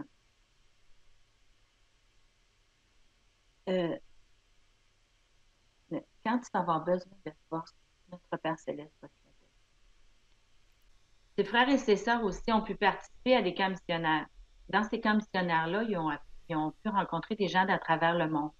euh, 3.69 3.97
quand 6.23 6.39
tu 6.39 6.49
vas 6.53 6.59
avoir 6.59 6.83
besoin 6.83 7.13
de 7.25 7.31
force, 7.49 7.73
notre 8.11 8.37
Père 8.37 8.59
céleste 8.59 8.93
va 9.01 9.07
te 9.07 9.13
ses 11.35 11.43
frères 11.45 11.69
et 11.69 11.77
ses 11.77 11.95
sœurs 11.95 12.23
aussi 12.23 12.51
ont 12.51 12.61
pu 12.61 12.75
participer 12.75 13.35
à 13.35 13.41
des 13.41 13.55
camps 13.55 13.69
missionnaires. 13.69 14.27
Dans 14.69 14.83
ces 14.83 15.01
camps 15.01 15.15
missionnaires-là, 15.15 15.83
ils 15.83 15.97
ont, 15.97 16.71
pu 16.83 16.89
rencontrer 16.89 17.35
des 17.35 17.47
gens 17.47 17.65
d'à 17.65 17.79
travers 17.79 18.15
le 18.15 18.29
monde 18.29 18.51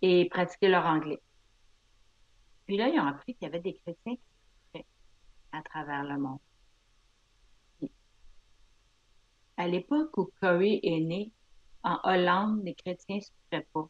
et 0.00 0.28
pratiquer 0.30 0.68
leur 0.68 0.86
anglais. 0.86 1.20
Puis 2.66 2.78
là, 2.78 2.88
ils 2.88 2.98
ont 2.98 3.06
appris 3.06 3.34
qu'il 3.34 3.46
y 3.46 3.50
avait 3.50 3.60
des 3.60 3.74
chrétiens 3.74 4.16
à 5.52 5.62
travers 5.62 6.04
le 6.04 6.18
monde. 6.18 6.38
À 9.58 9.66
l'époque 9.66 10.16
où 10.16 10.30
Corey 10.40 10.78
est 10.84 11.00
né, 11.00 11.32
en 11.82 11.98
Hollande, 12.04 12.62
les 12.64 12.74
chrétiens 12.74 13.16
ne 13.16 13.20
souffraient 13.20 13.66
pas. 13.72 13.88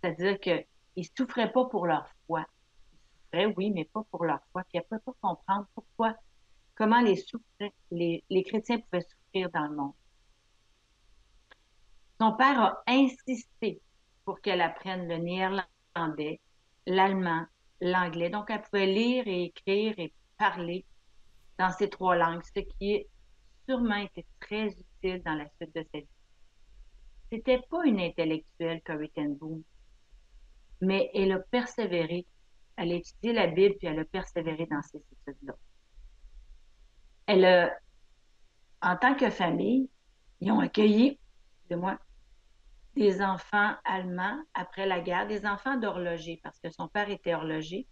C'est-à-dire 0.00 0.40
qu'ils 0.40 0.64
ne 0.96 1.02
souffraient 1.16 1.52
pas 1.52 1.64
pour 1.66 1.86
leur 1.86 2.08
foi. 2.26 2.46
Ils 2.92 2.98
souffraient, 3.24 3.54
oui, 3.56 3.70
mais 3.72 3.84
pas 3.84 4.04
pour 4.10 4.24
leur 4.24 4.38
foi. 4.52 4.62
Puis 4.64 4.80
ne 4.80 4.98
pas 4.98 5.12
comprendre 5.20 5.66
pourquoi 5.74 6.14
comment 6.76 7.00
les, 7.00 8.44
chrétiens 8.44 8.78
pouvaient 8.78 9.02
souffrir 9.02 9.50
dans 9.50 9.66
le 9.66 9.76
monde. 9.76 9.92
Son 12.20 12.32
père 12.34 12.60
a 12.60 12.82
insisté 12.86 13.82
pour 14.24 14.40
qu'elle 14.40 14.60
apprenne 14.60 15.08
le 15.08 15.16
néerlandais, 15.16 16.40
l'allemand, 16.86 17.44
l'anglais. 17.80 18.30
Donc, 18.30 18.50
elle 18.50 18.62
pouvait 18.62 18.86
lire 18.86 19.24
et 19.26 19.44
écrire 19.46 19.98
et 19.98 20.12
parler 20.38 20.84
dans 21.58 21.72
ces 21.72 21.90
trois 21.90 22.14
langues, 22.14 22.42
ce 22.54 22.60
qui 22.60 22.96
a 22.96 23.00
sûrement 23.66 23.96
été 23.96 24.24
très 24.38 24.68
utile 24.68 24.86
dans 25.02 25.34
la 25.34 25.48
suite 25.56 25.74
de 25.74 25.84
sa 25.92 25.98
vie. 25.98 26.08
C'était 27.30 27.60
pas 27.70 27.84
une 27.84 28.00
intellectuelle, 28.00 28.82
Corrie 28.82 29.10
ten 29.10 29.34
Boom, 29.36 29.62
mais 30.80 31.10
elle 31.14 31.32
a 31.32 31.38
persévéré. 31.38 32.26
Elle 32.76 32.92
a 32.92 32.94
étudié 32.96 33.32
la 33.32 33.46
Bible 33.46 33.76
puis 33.78 33.88
elle 33.88 33.98
a 33.98 34.04
persévéré 34.04 34.66
dans 34.66 34.82
ces 34.82 34.98
études-là 34.98 35.54
elle 37.26 37.44
a, 37.44 37.72
en 38.80 38.96
tant 38.96 39.14
que 39.14 39.30
famille, 39.30 39.88
ils 40.40 40.50
ont 40.50 40.60
accueilli, 40.60 41.18
de 41.70 41.76
moi, 41.76 41.98
des 42.94 43.22
enfants 43.22 43.74
allemands 43.84 44.38
après 44.54 44.86
la 44.86 45.00
guerre, 45.00 45.26
des 45.26 45.46
enfants 45.46 45.76
d'horloger, 45.76 46.40
parce 46.42 46.58
que 46.58 46.70
son 46.70 46.88
père 46.88 47.08
était 47.08 47.34
horloger. 47.34 47.86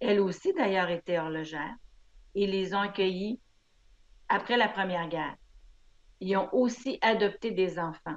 Elle 0.00 0.20
aussi, 0.20 0.52
d'ailleurs, 0.52 0.90
était 0.90 1.18
horlogère. 1.18 1.74
Ils 2.34 2.50
les 2.50 2.74
ont 2.74 2.80
accueillis 2.80 3.40
après 4.28 4.56
la 4.56 4.68
Première 4.68 5.08
Guerre. 5.08 5.36
Ils 6.24 6.38
ont 6.38 6.48
aussi 6.54 6.98
adopté 7.02 7.50
des 7.50 7.78
enfants. 7.78 8.16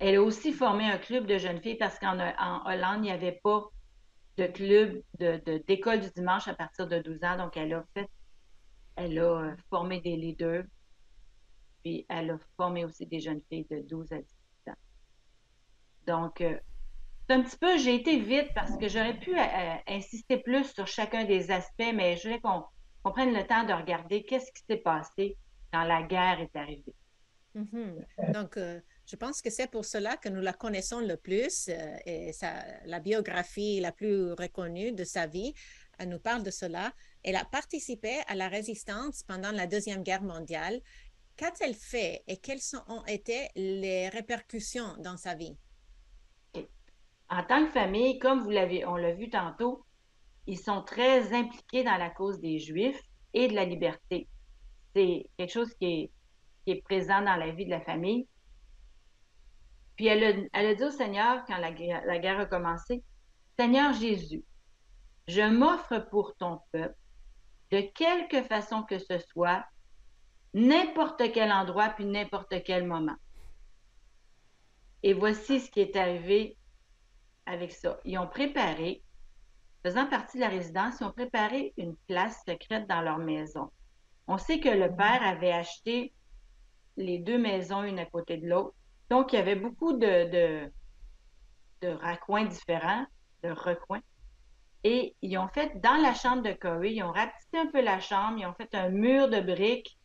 Elle 0.00 0.16
a 0.16 0.22
aussi 0.22 0.52
formé 0.52 0.84
un 0.84 0.98
club 0.98 1.24
de 1.26 1.38
jeunes 1.38 1.60
filles 1.60 1.76
parce 1.76 1.96
qu'en 2.00 2.18
Hollande, 2.18 2.98
il 2.98 3.02
n'y 3.02 3.10
avait 3.12 3.38
pas 3.44 3.68
de 4.36 4.46
club 4.46 5.00
d'école 5.68 6.00
du 6.00 6.10
dimanche 6.10 6.48
à 6.48 6.54
partir 6.54 6.88
de 6.88 6.98
12 6.98 7.22
ans. 7.22 7.36
Donc, 7.36 7.56
elle 7.56 7.72
a 7.72 7.84
fait 7.94 8.10
elle 8.96 9.16
a 9.18 9.22
euh, 9.22 9.56
formé 9.70 10.00
des 10.00 10.16
leaders, 10.16 10.64
puis 11.84 12.04
elle 12.08 12.30
a 12.30 12.38
formé 12.56 12.84
aussi 12.84 13.06
des 13.06 13.20
jeunes 13.20 13.42
filles 13.48 13.66
de 13.70 13.82
12 13.82 14.12
à 14.12 14.16
18 14.16 14.28
ans. 14.68 14.72
Donc, 16.06 16.40
euh, 16.40 16.58
c'est 17.28 17.34
un 17.36 17.42
petit 17.42 17.58
peu, 17.58 17.78
j'ai 17.78 17.94
été 17.94 18.18
vite 18.18 18.48
parce 18.56 18.76
que 18.76 18.88
j'aurais 18.88 19.18
pu 19.20 19.38
euh, 19.38 19.74
insister 19.86 20.38
plus 20.38 20.64
sur 20.72 20.88
chacun 20.88 21.26
des 21.26 21.52
aspects, 21.52 21.92
mais 21.94 22.16
je 22.16 22.24
voulais 22.24 22.40
qu'on 22.40 22.64
prenne 23.12 23.32
le 23.32 23.46
temps 23.46 23.62
de 23.62 23.72
regarder 23.72 24.24
qu'est-ce 24.24 24.50
qui 24.50 24.64
s'est 24.68 24.78
passé 24.78 25.36
quand 25.76 25.84
la 25.84 26.02
guerre 26.02 26.40
est 26.40 26.56
arrivée. 26.56 26.94
Mm-hmm. 27.54 28.32
Donc, 28.32 28.58
je 29.06 29.16
pense 29.16 29.40
que 29.40 29.50
c'est 29.50 29.70
pour 29.70 29.84
cela 29.84 30.16
que 30.16 30.28
nous 30.28 30.42
la 30.42 30.52
connaissons 30.52 31.00
le 31.00 31.16
plus 31.16 31.68
et 32.04 32.32
la 32.84 33.00
biographie 33.00 33.80
la 33.80 33.92
plus 33.92 34.32
reconnue 34.32 34.92
de 34.92 35.04
sa 35.04 35.26
vie 35.26 35.54
elle 35.98 36.10
nous 36.10 36.18
parle 36.18 36.42
de 36.42 36.50
cela. 36.50 36.92
Elle 37.22 37.36
a 37.36 37.44
participé 37.44 38.20
à 38.28 38.34
la 38.34 38.48
résistance 38.48 39.22
pendant 39.22 39.52
la 39.52 39.66
Deuxième 39.66 40.02
Guerre 40.02 40.22
mondiale. 40.22 40.80
Qu'a-t-elle 41.36 41.74
fait 41.74 42.22
et 42.26 42.38
quelles 42.38 42.60
ont 42.88 43.04
été 43.06 43.48
les 43.56 44.08
répercussions 44.08 44.96
dans 44.98 45.16
sa 45.16 45.34
vie? 45.34 45.56
En 47.28 47.42
tant 47.44 47.66
que 47.66 47.72
famille, 47.72 48.18
comme 48.18 48.42
vous 48.42 48.50
l'avez, 48.50 48.86
on 48.86 48.96
l'a 48.96 49.12
vu 49.12 49.28
tantôt, 49.28 49.84
ils 50.46 50.58
sont 50.58 50.82
très 50.82 51.32
impliqués 51.34 51.82
dans 51.82 51.96
la 51.96 52.10
cause 52.10 52.40
des 52.40 52.58
Juifs 52.58 53.00
et 53.34 53.48
de 53.48 53.54
la 53.54 53.64
liberté. 53.64 54.28
C'est 54.96 55.28
quelque 55.36 55.52
chose 55.52 55.74
qui 55.74 56.10
est, 56.66 56.82
présent 56.84 57.20
dans 57.20 57.36
la 57.36 57.50
vie 57.50 57.66
de 57.66 57.70
la 57.70 57.82
famille. 57.82 58.26
Puis 59.94 60.06
elle 60.06 60.24
a, 60.24 60.48
elle 60.54 60.66
a 60.68 60.74
dit 60.74 60.84
au 60.84 60.90
Seigneur, 60.90 61.44
quand 61.46 61.58
la, 61.58 61.70
la 61.70 62.18
guerre 62.18 62.40
a 62.40 62.46
commencé, 62.46 63.04
Seigneur 63.58 63.92
Jésus, 63.92 64.42
je 65.28 65.42
m'offre 65.42 65.98
pour 66.10 66.34
ton 66.36 66.60
peuple, 66.72 66.96
de 67.72 67.82
quelque 67.82 68.42
façon 68.44 68.84
que 68.84 68.98
ce 68.98 69.18
soit, 69.18 69.66
n'importe 70.54 71.30
quel 71.30 71.52
endroit 71.52 71.90
puis 71.90 72.06
n'importe 72.06 72.62
quel 72.64 72.86
moment. 72.86 73.16
Et 75.02 75.12
voici 75.12 75.60
ce 75.60 75.70
qui 75.70 75.80
est 75.80 75.96
arrivé 75.96 76.56
avec 77.44 77.70
ça. 77.70 78.00
Ils 78.06 78.16
ont 78.16 78.28
préparé, 78.28 79.02
faisant 79.84 80.06
partie 80.06 80.38
de 80.38 80.42
la 80.42 80.48
résidence, 80.48 81.00
ils 81.00 81.04
ont 81.04 81.12
préparé 81.12 81.74
une 81.76 81.96
place 82.08 82.42
secrète 82.46 82.86
dans 82.88 83.02
leur 83.02 83.18
maison. 83.18 83.70
On 84.26 84.38
sait 84.38 84.60
que 84.60 84.68
le 84.68 84.94
père 84.94 85.22
avait 85.22 85.52
acheté 85.52 86.12
les 86.96 87.18
deux 87.18 87.38
maisons 87.38 87.84
une 87.84 87.98
à 87.98 88.06
côté 88.06 88.38
de 88.38 88.48
l'autre. 88.48 88.74
Donc, 89.10 89.32
il 89.32 89.36
y 89.36 89.38
avait 89.38 89.56
beaucoup 89.56 89.92
de, 89.92 90.70
de, 91.80 91.88
raccoins 91.88 92.46
différents, 92.46 93.06
de 93.44 93.50
recoins. 93.50 94.00
Et 94.82 95.14
ils 95.22 95.38
ont 95.38 95.48
fait, 95.48 95.80
dans 95.80 95.96
la 95.96 96.14
chambre 96.14 96.42
de 96.42 96.52
Corey, 96.52 96.94
ils 96.94 97.02
ont 97.02 97.12
rapetissé 97.12 97.58
un 97.58 97.66
peu 97.66 97.80
la 97.80 98.00
chambre, 98.00 98.38
ils 98.38 98.46
ont 98.46 98.54
fait 98.54 98.74
un 98.74 98.88
mur 98.88 99.28
de 99.28 99.40
briques 99.40 99.96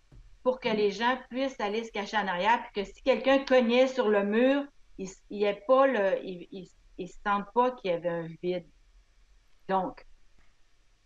pour 0.44 0.60
que 0.60 0.70
les 0.70 0.92
gens 0.92 1.18
puissent 1.30 1.60
aller 1.60 1.84
se 1.84 1.92
cacher 1.92 2.18
en 2.18 2.28
arrière, 2.28 2.62
puis 2.64 2.84
que 2.84 2.92
si 2.92 3.02
quelqu'un 3.04 3.40
cognait 3.40 3.88
sur 3.88 4.10
le 4.10 4.24
mur, 4.24 4.64
il 4.98 5.44
ait 5.44 5.64
pas 5.68 5.88
le, 5.88 6.24
il, 6.24 6.68
il, 6.98 7.10
sentent 7.10 7.52
pas 7.54 7.72
qu'il 7.72 7.92
y 7.92 7.94
avait 7.94 8.10
un 8.10 8.28
vide. 8.42 8.68
Donc, 9.68 10.06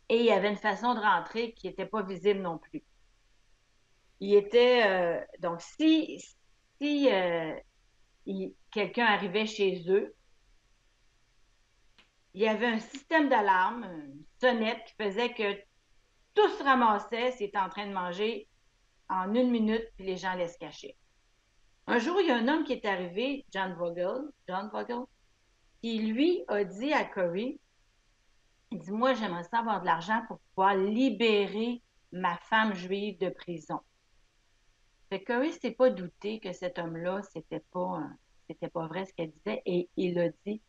et 0.09 0.19
il 0.19 0.25
y 0.25 0.31
avait 0.31 0.49
une 0.49 0.57
façon 0.57 0.93
de 0.93 0.99
rentrer 0.99 1.53
qui 1.53 1.67
n'était 1.67 1.85
pas 1.85 2.01
visible 2.03 2.41
non 2.41 2.57
plus. 2.57 2.83
Il 4.19 4.33
était, 4.33 4.83
euh, 4.85 5.25
donc 5.39 5.61
si, 5.61 6.23
si 6.81 7.09
euh, 7.11 7.53
quelqu'un 8.71 9.05
arrivait 9.05 9.45
chez 9.45 9.83
eux, 9.89 10.15
il 12.33 12.41
y 12.41 12.47
avait 12.47 12.67
un 12.67 12.79
système 12.79 13.29
d'alarme, 13.29 13.83
une 13.83 14.25
sonnette 14.41 14.83
qui 14.85 14.93
faisait 15.01 15.33
que 15.33 15.57
tout 16.33 16.49
se 16.57 16.63
ramassait 16.63 17.31
s'il 17.31 17.47
était 17.47 17.57
en 17.57 17.69
train 17.69 17.87
de 17.87 17.93
manger 17.93 18.47
en 19.09 19.33
une 19.33 19.51
minute, 19.51 19.87
puis 19.95 20.05
les 20.05 20.17
gens 20.17 20.31
allaient 20.31 20.47
se 20.47 20.57
cacher. 20.57 20.97
Un 21.87 21.99
jour, 21.99 22.19
il 22.19 22.27
y 22.27 22.31
a 22.31 22.35
un 22.35 22.47
homme 22.47 22.63
qui 22.63 22.73
est 22.73 22.85
arrivé, 22.85 23.45
John 23.51 23.73
Vogel, 23.75 24.29
John 24.47 24.69
Vogel, 24.73 25.03
qui 25.81 25.99
lui 25.99 26.43
a 26.47 26.63
dit 26.63 26.91
à 26.91 27.05
Corey, 27.05 27.59
il 28.71 28.79
dit, 28.79 28.91
moi, 28.91 29.13
j'aimerais 29.13 29.47
avoir 29.51 29.81
de 29.81 29.85
l'argent 29.85 30.23
pour 30.27 30.39
pouvoir 30.39 30.75
libérer 30.75 31.81
ma 32.11 32.37
femme 32.37 32.73
juive 32.73 33.19
de 33.19 33.29
prison. 33.29 33.79
Fait 35.15 35.23
que 35.23 35.49
s'est 35.49 35.71
pas 35.71 35.89
douté 35.91 36.41
que 36.41 36.51
cet 36.51 36.77
homme-là, 36.77 37.21
c'était 37.31 37.63
pas, 37.71 38.03
c'était 38.49 38.67
pas 38.67 38.85
vrai 38.87 39.05
ce 39.05 39.13
qu'elle 39.13 39.31
disait, 39.31 39.61
et 39.65 39.87
il 39.95 40.19
a 40.19 40.27
dit, 40.45 40.61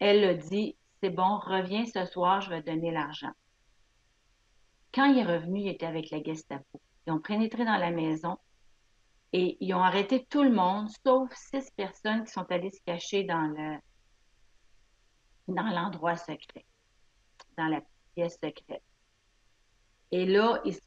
elle 0.00 0.24
a 0.24 0.34
dit, 0.34 0.76
c'est 1.00 1.10
bon, 1.10 1.38
reviens 1.38 1.84
ce 1.86 2.04
soir, 2.06 2.40
je 2.40 2.50
vais 2.50 2.60
donner 2.60 2.90
l'argent. 2.90 3.30
Quand 4.92 5.04
il 5.04 5.18
est 5.18 5.24
revenu, 5.24 5.60
il 5.60 5.68
était 5.68 5.86
avec 5.86 6.10
la 6.10 6.20
Gestapo. 6.20 6.80
Ils 7.06 7.12
ont 7.12 7.20
pénétré 7.20 7.64
dans 7.64 7.76
la 7.76 7.92
maison 7.92 8.36
et 9.32 9.56
ils 9.60 9.72
ont 9.74 9.82
arrêté 9.84 10.26
tout 10.28 10.42
le 10.42 10.50
monde, 10.50 10.88
sauf 11.06 11.32
six 11.32 11.70
personnes 11.76 12.24
qui 12.24 12.32
sont 12.32 12.50
allées 12.50 12.70
se 12.70 12.82
cacher 12.84 13.22
dans 13.22 13.78
dans 15.46 15.68
l'endroit 15.68 16.16
secret, 16.16 16.66
dans 17.56 17.68
la 17.68 17.80
pièce 18.16 18.40
secrète. 18.42 18.82
Et 20.10 20.26
là, 20.26 20.60
ils 20.64 20.78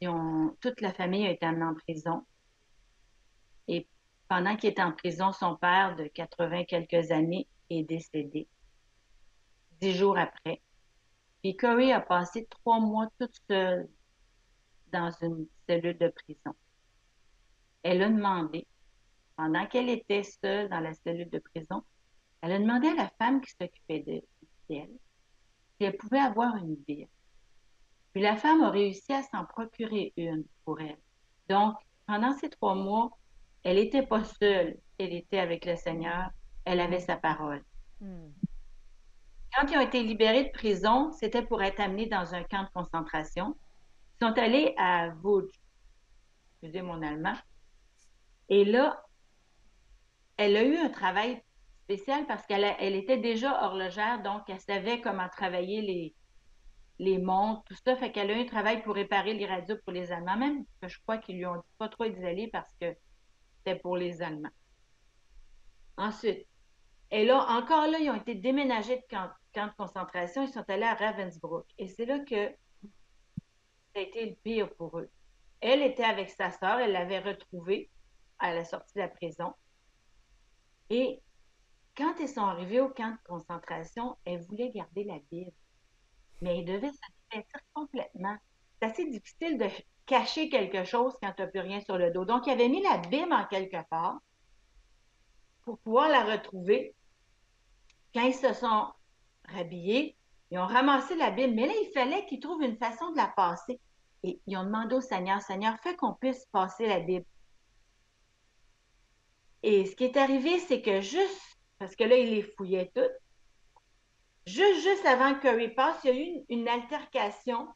toute 0.62 0.82
la 0.82 0.94
famille 0.94 1.28
a 1.28 1.32
été 1.32 1.46
amenée 1.46 1.66
en 1.66 1.76
prison. 1.76 2.26
Et 3.68 3.88
pendant 4.28 4.56
qu'il 4.56 4.70
était 4.70 4.82
en 4.82 4.92
prison, 4.92 5.32
son 5.32 5.56
père 5.56 5.96
de 5.96 6.06
80 6.08 6.66
quelques 6.66 7.12
années 7.12 7.48
est 7.70 7.84
décédé 7.84 8.48
dix 9.82 9.94
jours 9.94 10.18
après. 10.18 10.62
Puis 11.42 11.58
Corey 11.58 11.92
a 11.92 12.02
passé 12.02 12.48
trois 12.50 12.80
mois 12.80 13.08
toute 13.20 13.36
seule 13.50 13.90
dans 14.92 15.12
une 15.22 15.48
cellule 15.68 15.98
de 15.98 16.10
prison. 16.10 16.56
Elle 17.84 18.04
a 18.04 18.10
demandé, 18.10 18.68
pendant 19.36 19.66
qu'elle 19.66 19.90
était 19.90 20.24
seule 20.24 20.70
dans 20.70 20.80
la 20.80 20.94
cellule 20.94 21.30
de 21.30 21.40
prison, 21.40 21.84
elle 22.42 22.52
a 22.54 22.60
demandé 22.60 22.90
à 22.90 22.96
la 22.96 23.10
femme 23.18 23.42
qui 23.42 23.52
s'occupait 23.52 24.00
d'elle 24.00 24.24
si 24.70 24.88
elle 25.80 25.98
pouvait 25.98 26.20
avoir 26.20 26.56
une 26.58 26.76
Bible. 26.76 27.10
Puis 28.14 28.22
la 28.22 28.36
femme 28.36 28.62
a 28.62 28.70
réussi 28.70 29.14
à 29.14 29.24
s'en 29.24 29.46
procurer 29.46 30.14
une 30.18 30.44
pour 30.66 30.80
elle. 30.82 30.98
Donc, 31.50 31.76
pendant 32.06 32.34
ces 32.34 32.50
trois 32.50 32.76
mois, 32.76 33.12
elle 33.64 33.78
n'était 33.78 34.06
pas 34.06 34.24
seule, 34.24 34.78
elle 34.98 35.14
était 35.14 35.40
avec 35.40 35.66
le 35.66 35.76
Seigneur, 35.76 36.30
elle 36.66 36.80
avait 36.80 37.00
sa 37.00 37.16
parole. 37.16 37.64
Hmm. 38.00 38.32
Quand 39.56 39.68
ils 39.70 39.78
ont 39.78 39.82
été 39.82 40.04
libérés 40.04 40.46
de 40.46 40.52
prison, 40.52 41.12
c'était 41.12 41.42
pour 41.42 41.62
être 41.62 41.80
amenés 41.80 42.08
dans 42.08 42.34
un 42.34 42.44
camp 42.44 42.64
de 42.64 42.70
concentration. 42.74 43.56
Ils 44.20 44.26
sont 44.26 44.38
allés 44.38 44.74
à 44.78 45.10
Vouge, 45.10 45.52
excusez 46.54 46.82
mon 46.82 47.02
allemand. 47.02 47.36
Et 48.50 48.66
là, 48.66 49.04
elle 50.38 50.58
a 50.58 50.64
eu 50.64 50.78
un 50.78 50.90
travail 50.90 51.42
spécial 51.84 52.26
parce 52.28 52.46
qu'elle 52.46 52.76
elle 52.80 52.96
était 52.96 53.18
déjà 53.18 53.64
horlogère, 53.66 54.22
donc 54.24 54.44
elle 54.48 54.60
savait 54.60 55.02
comment 55.02 55.28
travailler 55.30 55.82
les, 55.82 56.16
les 57.02 57.18
montres, 57.18 57.64
tout 57.64 57.76
ça. 57.84 57.96
Fait 57.96 58.12
qu'elle 58.12 58.30
a 58.30 58.38
eu 58.38 58.42
un 58.42 58.46
travail 58.46 58.84
pour 58.84 58.94
réparer 58.94 59.34
les 59.34 59.48
radios 59.48 59.78
pour 59.84 59.92
les 59.92 60.12
Allemands, 60.12 60.38
même 60.38 60.66
que 60.80 60.88
je 60.88 61.00
crois 61.02 61.18
qu'ils 61.18 61.38
lui 61.38 61.48
ont 61.48 61.56
dit 61.56 61.76
pas 61.80 61.90
trop 61.90 62.06
d'y 62.08 62.48
parce 62.48 62.72
que 62.80 62.96
c'était 63.58 63.80
pour 63.80 63.98
les 63.98 64.22
Allemands. 64.22 64.52
Ensuite, 65.98 66.48
et 67.10 67.26
là, 67.26 67.44
encore 67.50 67.88
là, 67.88 67.98
ils 68.00 68.10
ont 68.12 68.16
été 68.16 68.36
déménagés 68.36 68.98
de 68.98 69.04
camp, 69.10 69.32
camp 69.52 69.68
de 69.68 69.74
concentration, 69.78 70.44
ils 70.44 70.54
sont 70.54 70.64
allés 70.70 70.84
à 70.84 70.94
Ravensbrück. 70.94 71.66
Et 71.80 71.88
c'est 71.88 72.06
là 72.06 72.20
que 72.20 72.50
ça 72.50 74.00
a 74.00 74.02
été 74.02 74.30
le 74.30 74.36
pire 74.36 74.72
pour 74.76 75.00
eux. 75.00 75.10
Elle 75.60 75.82
était 75.82 76.04
avec 76.04 76.30
sa 76.30 76.52
sœur, 76.52 76.80
elle 76.80 76.92
l'avait 76.92 77.20
retrouvée 77.20 77.90
à 78.38 78.54
la 78.54 78.64
sortie 78.64 78.94
de 78.96 79.00
la 79.00 79.08
prison. 79.08 79.54
Et 80.92 81.20
quand 81.98 82.14
ils 82.20 82.30
sont 82.30 82.42
arrivés 82.42 82.80
au 82.80 82.90
camp 82.90 83.12
de 83.12 83.28
concentration, 83.28 84.18
elle 84.24 84.42
voulait 84.44 84.70
garder 84.70 85.04
la 85.04 85.18
Bible. 85.32 85.52
Mais 86.42 86.60
elle 86.60 86.66
devait 86.66 86.92
se 86.92 87.42
complètement. 87.74 88.36
C'est 88.80 88.88
assez 88.88 89.10
difficile 89.10 89.58
de 89.58 89.68
cacher 90.06 90.50
quelque 90.50 90.84
chose 90.84 91.16
quand 91.22 91.32
tu 91.34 91.42
n'as 91.42 91.48
plus 91.48 91.60
rien 91.60 91.82
sur 91.82 91.98
le 91.98 92.12
dos. 92.12 92.26
Donc, 92.26 92.48
il 92.48 92.52
avait 92.52 92.70
mis 92.70 92.82
la 92.82 92.98
Bible 92.98 93.32
en 93.32 93.46
quelque 93.46 93.88
part 93.90 94.20
pour 95.64 95.78
pouvoir 95.80 96.10
la 96.10 96.24
retrouver. 96.24 96.96
Quand 98.14 98.24
ils 98.24 98.34
se 98.34 98.54
sont 98.54 98.88
rhabillés. 99.50 100.18
Ils 100.50 100.60
ont 100.60 100.66
ramassé 100.66 101.16
la 101.16 101.32
Bible, 101.32 101.54
mais 101.54 101.68
là, 101.68 101.74
il 101.82 101.92
fallait 101.94 102.26
qu'ils 102.26 102.40
trouvent 102.40 102.62
une 102.62 102.78
façon 102.78 103.12
de 103.12 103.18
la 103.18 103.28
passer. 103.28 103.80
Et 104.24 104.40
ils 104.48 104.58
ont 104.58 104.66
demandé 104.66 104.96
au 104.96 105.02
Seigneur, 105.02 105.42
Seigneur, 105.42 105.78
fais 105.82 105.96
qu'on 105.96 106.14
puisse 106.14 106.46
passer 106.52 106.88
la 106.88 107.00
Bible. 107.00 107.26
Et 109.64 109.86
ce 109.86 109.96
qui 109.96 110.04
est 110.04 110.18
arrivé, 110.18 110.60
c'est 110.60 110.82
que 110.82 111.02
juste, 111.02 111.42
parce 111.80 111.96
que 111.96 112.04
là, 112.04 112.18
il 112.18 112.32
les 112.32 112.42
fouillait 112.42 112.92
toutes, 112.94 113.12
juste, 114.46 114.82
juste 114.82 115.06
avant 115.06 115.36
que 115.36 115.42
Curry 115.42 115.70
passe, 115.70 116.04
il 116.04 116.08
y 116.08 116.14
a 116.14 116.16
eu 116.16 116.46
une, 116.50 116.68
altercation, 116.68 117.68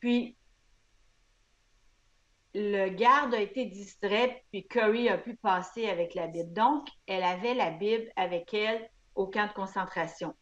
puis 0.00 0.36
le 2.54 2.88
garde 2.90 3.34
a 3.34 3.40
été 3.40 3.66
distrait, 3.66 4.44
puis 4.50 4.66
Curry 4.66 5.08
a 5.08 5.18
pu 5.18 5.36
passer 5.36 5.88
avec 5.88 6.14
la 6.14 6.26
Bible. 6.26 6.52
Donc, 6.52 6.88
elle 7.06 7.22
avait 7.22 7.54
la 7.54 7.70
Bible 7.70 8.10
avec 8.16 8.52
elle 8.52 8.90
au 9.14 9.26
camp 9.26 9.46
de 9.46 9.52
concentration. 9.52 10.34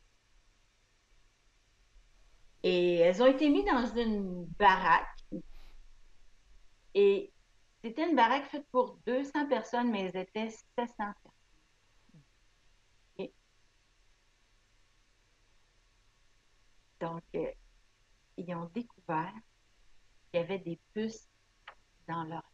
Et 2.62 2.96
elles 2.96 3.22
ont 3.22 3.26
été 3.26 3.48
mises 3.48 3.64
dans 3.64 3.86
une 3.96 4.44
baraque. 4.58 5.06
Et 6.94 7.32
c'était 7.82 8.08
une 8.08 8.16
baraque 8.16 8.46
faite 8.46 8.66
pour 8.70 8.98
200 9.06 9.46
personnes, 9.48 9.90
mais 9.90 10.06
elles 10.06 10.16
étaient 10.16 10.50
700 10.50 10.94
personnes. 10.96 11.39
Donc, 17.00 17.22
euh, 17.34 17.50
ils 18.36 18.54
ont 18.54 18.70
découvert 18.74 19.32
qu'il 20.30 20.40
y 20.40 20.44
avait 20.44 20.58
des 20.58 20.78
puces 20.92 21.28
dans 22.08 22.24
leur. 22.24 22.44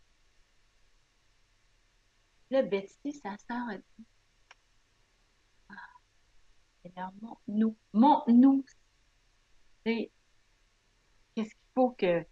Le 2.50 2.62
Betsy, 2.62 3.12
sa 3.12 3.36
sœur 3.48 3.68
a 3.70 3.76
dit 3.76 4.06
Ah, 5.68 5.74
Seigneur, 6.82 7.12
montre-nous, 7.20 7.76
montre-nous 7.92 8.64
qu'est-ce 9.84 10.08
qu'il 11.34 11.50
faut 11.74 11.90
que. 11.90 12.24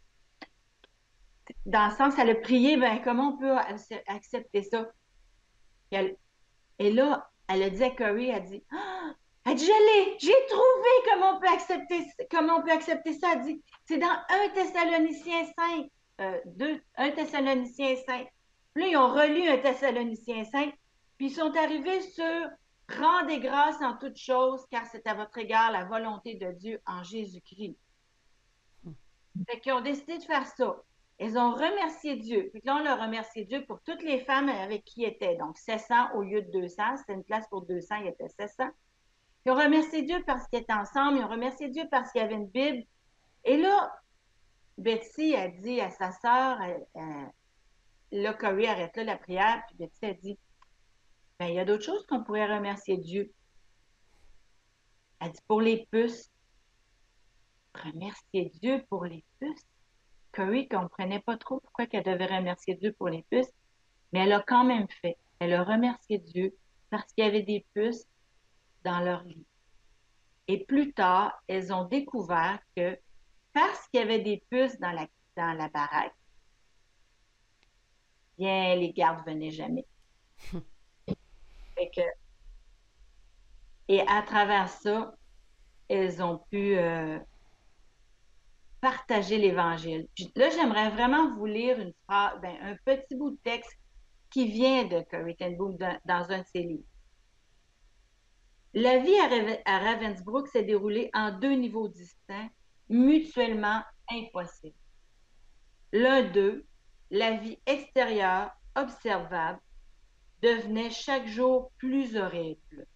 Dans 1.67 1.89
le 1.89 1.95
sens, 1.95 2.15
elle 2.19 2.31
a 2.31 2.35
prié, 2.37 2.77
ben, 2.79 3.03
comment 3.03 3.35
on 3.35 3.37
peut 3.37 3.57
accepter 4.07 4.63
ça? 4.63 4.91
Et, 6.79 6.91
là, 6.91 7.31
elle 7.49 7.63
a 7.63 7.71
dit 7.71 7.85
à 7.85 7.91
Corey, 7.91 8.29
elle 8.29 8.35
a 8.35 8.41
dit, 8.41 8.65
ah! 8.73 9.15
Je 9.59 9.67
l'ai, 9.67 10.17
j'ai 10.19 10.47
trouvé 10.49 11.13
comment 11.13 11.37
on 11.37 11.41
peut 11.41 11.49
accepter, 11.49 12.07
comment 12.31 12.57
on 12.59 12.63
peut 12.63 12.73
accepter 12.73 13.13
ça. 13.15 13.35
C'est 13.85 13.99
dans 13.99 14.17
1 14.29 14.49
Thessaloniciens 14.55 15.45
5, 15.57 15.87
euh, 16.21 16.41
2, 16.47 16.81
1 16.97 17.11
Thessaloniciens 17.11 17.97
5. 18.07 18.29
Puis 18.75 18.85
là, 18.85 18.91
ils 18.91 18.97
ont 18.97 19.09
relu 19.09 19.49
1 19.49 19.59
Thessaloniciens 19.59 20.45
5, 20.45 20.75
puis 21.17 21.27
ils 21.27 21.35
sont 21.35 21.55
arrivés 21.57 22.01
sur 22.03 22.49
Rendez 22.89 23.41
grâce 23.41 23.81
en 23.81 23.97
toutes 23.97 24.19
choses, 24.19 24.67
car 24.71 24.87
c'est 24.87 25.07
à 25.07 25.15
votre 25.15 25.39
égard 25.39 25.73
la 25.73 25.85
volonté 25.85 26.35
de 26.35 26.53
Dieu 26.53 26.81
en 26.87 27.03
Jésus-Christ. 27.03 27.77
Hmm. 28.85 28.93
Fait 29.49 29.61
qu'ils 29.61 29.73
ont 29.73 29.81
décidé 29.81 30.19
de 30.19 30.23
faire 30.23 30.47
ça. 30.47 30.83
elles 31.19 31.39
ont 31.39 31.55
remercié 31.55 32.17
Dieu. 32.17 32.51
Puis 32.53 32.61
là, 32.65 32.77
on 32.77 32.87
a 32.87 32.97
remercié 32.97 33.45
Dieu 33.45 33.65
pour 33.67 33.81
toutes 33.83 34.03
les 34.03 34.21
femmes 34.21 34.49
avec 34.49 34.85
qui 34.85 35.03
ils 35.03 35.07
étaient. 35.07 35.37
Donc, 35.37 35.57
700 35.57 36.15
au 36.15 36.23
lieu 36.23 36.43
de 36.43 36.51
200. 36.51 36.99
C'était 36.99 37.15
une 37.15 37.25
place 37.25 37.49
pour 37.49 37.63
200, 37.63 37.97
il 38.01 38.07
y 38.07 38.09
était 38.09 38.29
700. 38.29 38.65
Ils 39.45 39.53
ont 39.53 39.57
remercié 39.57 40.03
Dieu 40.03 40.23
parce 40.27 40.47
qu'ils 40.49 40.61
étaient 40.61 40.73
ensemble. 40.73 41.19
Ils 41.19 41.25
ont 41.25 41.29
remercié 41.29 41.69
Dieu 41.69 41.85
parce 41.91 42.11
qu'il 42.13 42.21
y 42.21 42.25
avait 42.25 42.35
une 42.35 42.49
Bible. 42.49 42.85
Et 43.45 43.57
là, 43.57 43.95
Betsy 44.79 45.35
a 45.35 45.49
dit 45.49 45.81
à 45.81 45.91
sa 45.91 46.13
sœur, 46.13 46.59
là, 48.11 48.35
Corey 48.35 48.67
arrête 48.67 48.97
là 48.97 49.05
la 49.05 49.17
prière, 49.19 49.63
puis 49.67 49.77
Betsy 49.79 50.07
a 50.07 50.15
dit, 50.15 50.39
ben, 51.39 51.47
il 51.47 51.55
y 51.55 51.59
a 51.59 51.65
d'autres 51.65 51.85
choses 51.85 52.07
qu'on 52.07 52.25
pourrait 52.25 52.53
remercier 52.55 52.97
Dieu. 52.97 53.33
Elle 55.21 55.33
dit, 55.33 55.41
pour 55.47 55.61
les 55.61 55.87
puces. 55.91 56.31
Remercier 57.75 58.53
Dieu 58.63 58.85
pour 58.89 59.05
les 59.05 59.25
puces? 59.41 59.67
Curry 60.33 60.69
ne 60.71 60.79
comprenait 60.79 61.21
pas 61.21 61.37
trop 61.37 61.61
pourquoi 61.61 61.87
elle 61.93 62.03
devait 62.03 62.27
remercier 62.27 62.75
Dieu 62.75 62.93
pour 62.93 63.09
les 63.09 63.25
puces, 63.31 63.53
mais 64.13 64.21
elle 64.21 64.33
a 64.33 64.43
quand 64.47 64.65
même 64.65 64.89
fait. 65.01 65.17
Elle 65.39 65.55
a 65.55 65.65
remercié 65.65 66.19
Dieu 66.19 66.57
parce 66.91 67.13
qu'il 67.13 67.25
y 67.25 67.29
avait 67.29 67.43
des 67.43 67.67
puces 67.75 68.07
dans 68.85 69.01
leur 69.01 69.23
lit. 69.25 69.47
Et 70.49 70.65
plus 70.65 70.93
tard, 70.93 71.33
elles 71.49 71.73
ont 71.73 71.85
découvert 71.85 72.59
que 72.77 72.99
parce 73.53 73.89
qu'il 73.89 74.01
y 74.01 74.03
avait 74.03 74.21
des 74.21 74.43
puces 74.51 74.79
dans 74.79 74.93
la, 74.93 75.07
dans 75.37 75.57
la 75.57 75.69
baraque, 75.69 76.15
bien, 78.37 78.75
les 78.77 78.93
gardes 78.93 79.25
venaient 79.27 79.51
jamais. 79.51 79.87
et 83.89 84.01
à 84.01 84.23
travers 84.23 84.69
ça, 84.69 85.15
elles 85.89 86.23
ont 86.23 86.39
pu 86.51 86.77
euh, 86.77 87.19
partager 88.81 89.39
l'Évangile. 89.39 90.09
Là, 90.35 90.51
j'aimerais 90.51 90.91
vraiment 90.91 91.35
vous 91.37 91.47
lire 91.47 91.79
une 91.81 91.93
phrase, 92.05 92.39
ben, 92.43 92.57
un 92.61 92.77
petit 92.85 93.15
bout 93.15 93.31
de 93.31 93.39
texte 93.45 93.79
qui 94.31 94.49
vient 94.49 94.85
de 94.85 95.01
Corrie 95.11 95.37
ten 95.37 95.57
Boom 95.57 95.77
dans, 95.77 96.31
un 96.31 96.41
de 96.41 96.47
ses 96.53 96.63
livres. 96.63 96.85
La 98.77 98.99
vie 98.99 99.17
à, 99.65 99.79
Ravensbrück 99.79 100.49
s'est 100.49 100.65
déroulée 100.65 101.09
en 101.15 101.31
deux 101.31 101.53
niveaux 101.53 101.87
distincts, 101.87 102.51
mutuellement 102.89 103.83
impossibles. 104.11 104.75
L'un 105.93 106.23
d'eux, 106.23 106.67
la 107.13 107.37
vie 107.37 107.61
extérieure, 107.67 108.51
observable, 108.75 109.61
devenait 110.43 110.91
chaque 110.91 111.29
jour 111.29 111.71
plus 111.79 112.17
horrible. 112.17 112.89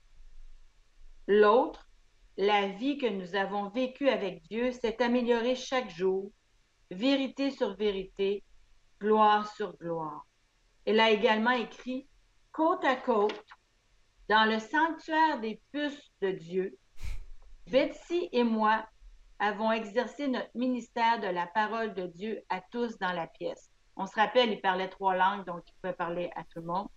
L'autre, 1.29 1.89
la 2.37 2.69
vie 2.69 2.99
que 2.99 3.07
nous 3.07 3.37
avons 3.37 3.69
vécue 3.69 4.09
avec 4.09 4.43
Dieu 4.49 4.73
s'est 4.73 5.01
améliorée 5.01 5.55
chaque 5.55 5.91
jour, 5.91 6.33
vérité 6.91 7.53
sur 7.53 7.77
vérité, 7.77 8.43
gloire 9.01 9.49
sur 9.55 9.77
gloire. 9.77 10.27
Elle 10.85 10.99
a 10.99 11.11
également 11.11 11.53
écrit 11.53 12.09
côte 12.51 12.85
à 12.85 12.97
côte 12.97 13.45
dans 14.29 14.45
le 14.45 14.59
sanctuaire 14.59 15.41
des 15.41 15.61
puces 15.73 16.13
de 16.21 16.31
Dieu. 16.31 16.79
Betsy 17.71 18.29
et 18.33 18.45
moi 18.45 18.87
avons 19.39 19.73
exercé 19.73 20.29
notre 20.29 20.51
ministère 20.55 21.21
de 21.21 21.29
la 21.29 21.47
parole 21.47 21.95
de 21.95 22.07
Dieu 22.07 22.43
à 22.49 22.61
tous 22.71 22.99
dans 22.99 23.13
la 23.13 23.27
pièce. 23.27 23.71
On 23.97 24.07
se 24.07 24.15
rappelle, 24.15 24.53
il 24.53 24.61
parlait 24.61 24.89
trois 24.89 25.17
langues, 25.17 25.45
donc 25.45 25.63
il 25.67 25.75
pouvait 25.81 25.95
parler 25.95 26.31
à 26.37 26.45
tout 26.45 26.61
le 26.61 26.67
monde. 26.67 26.89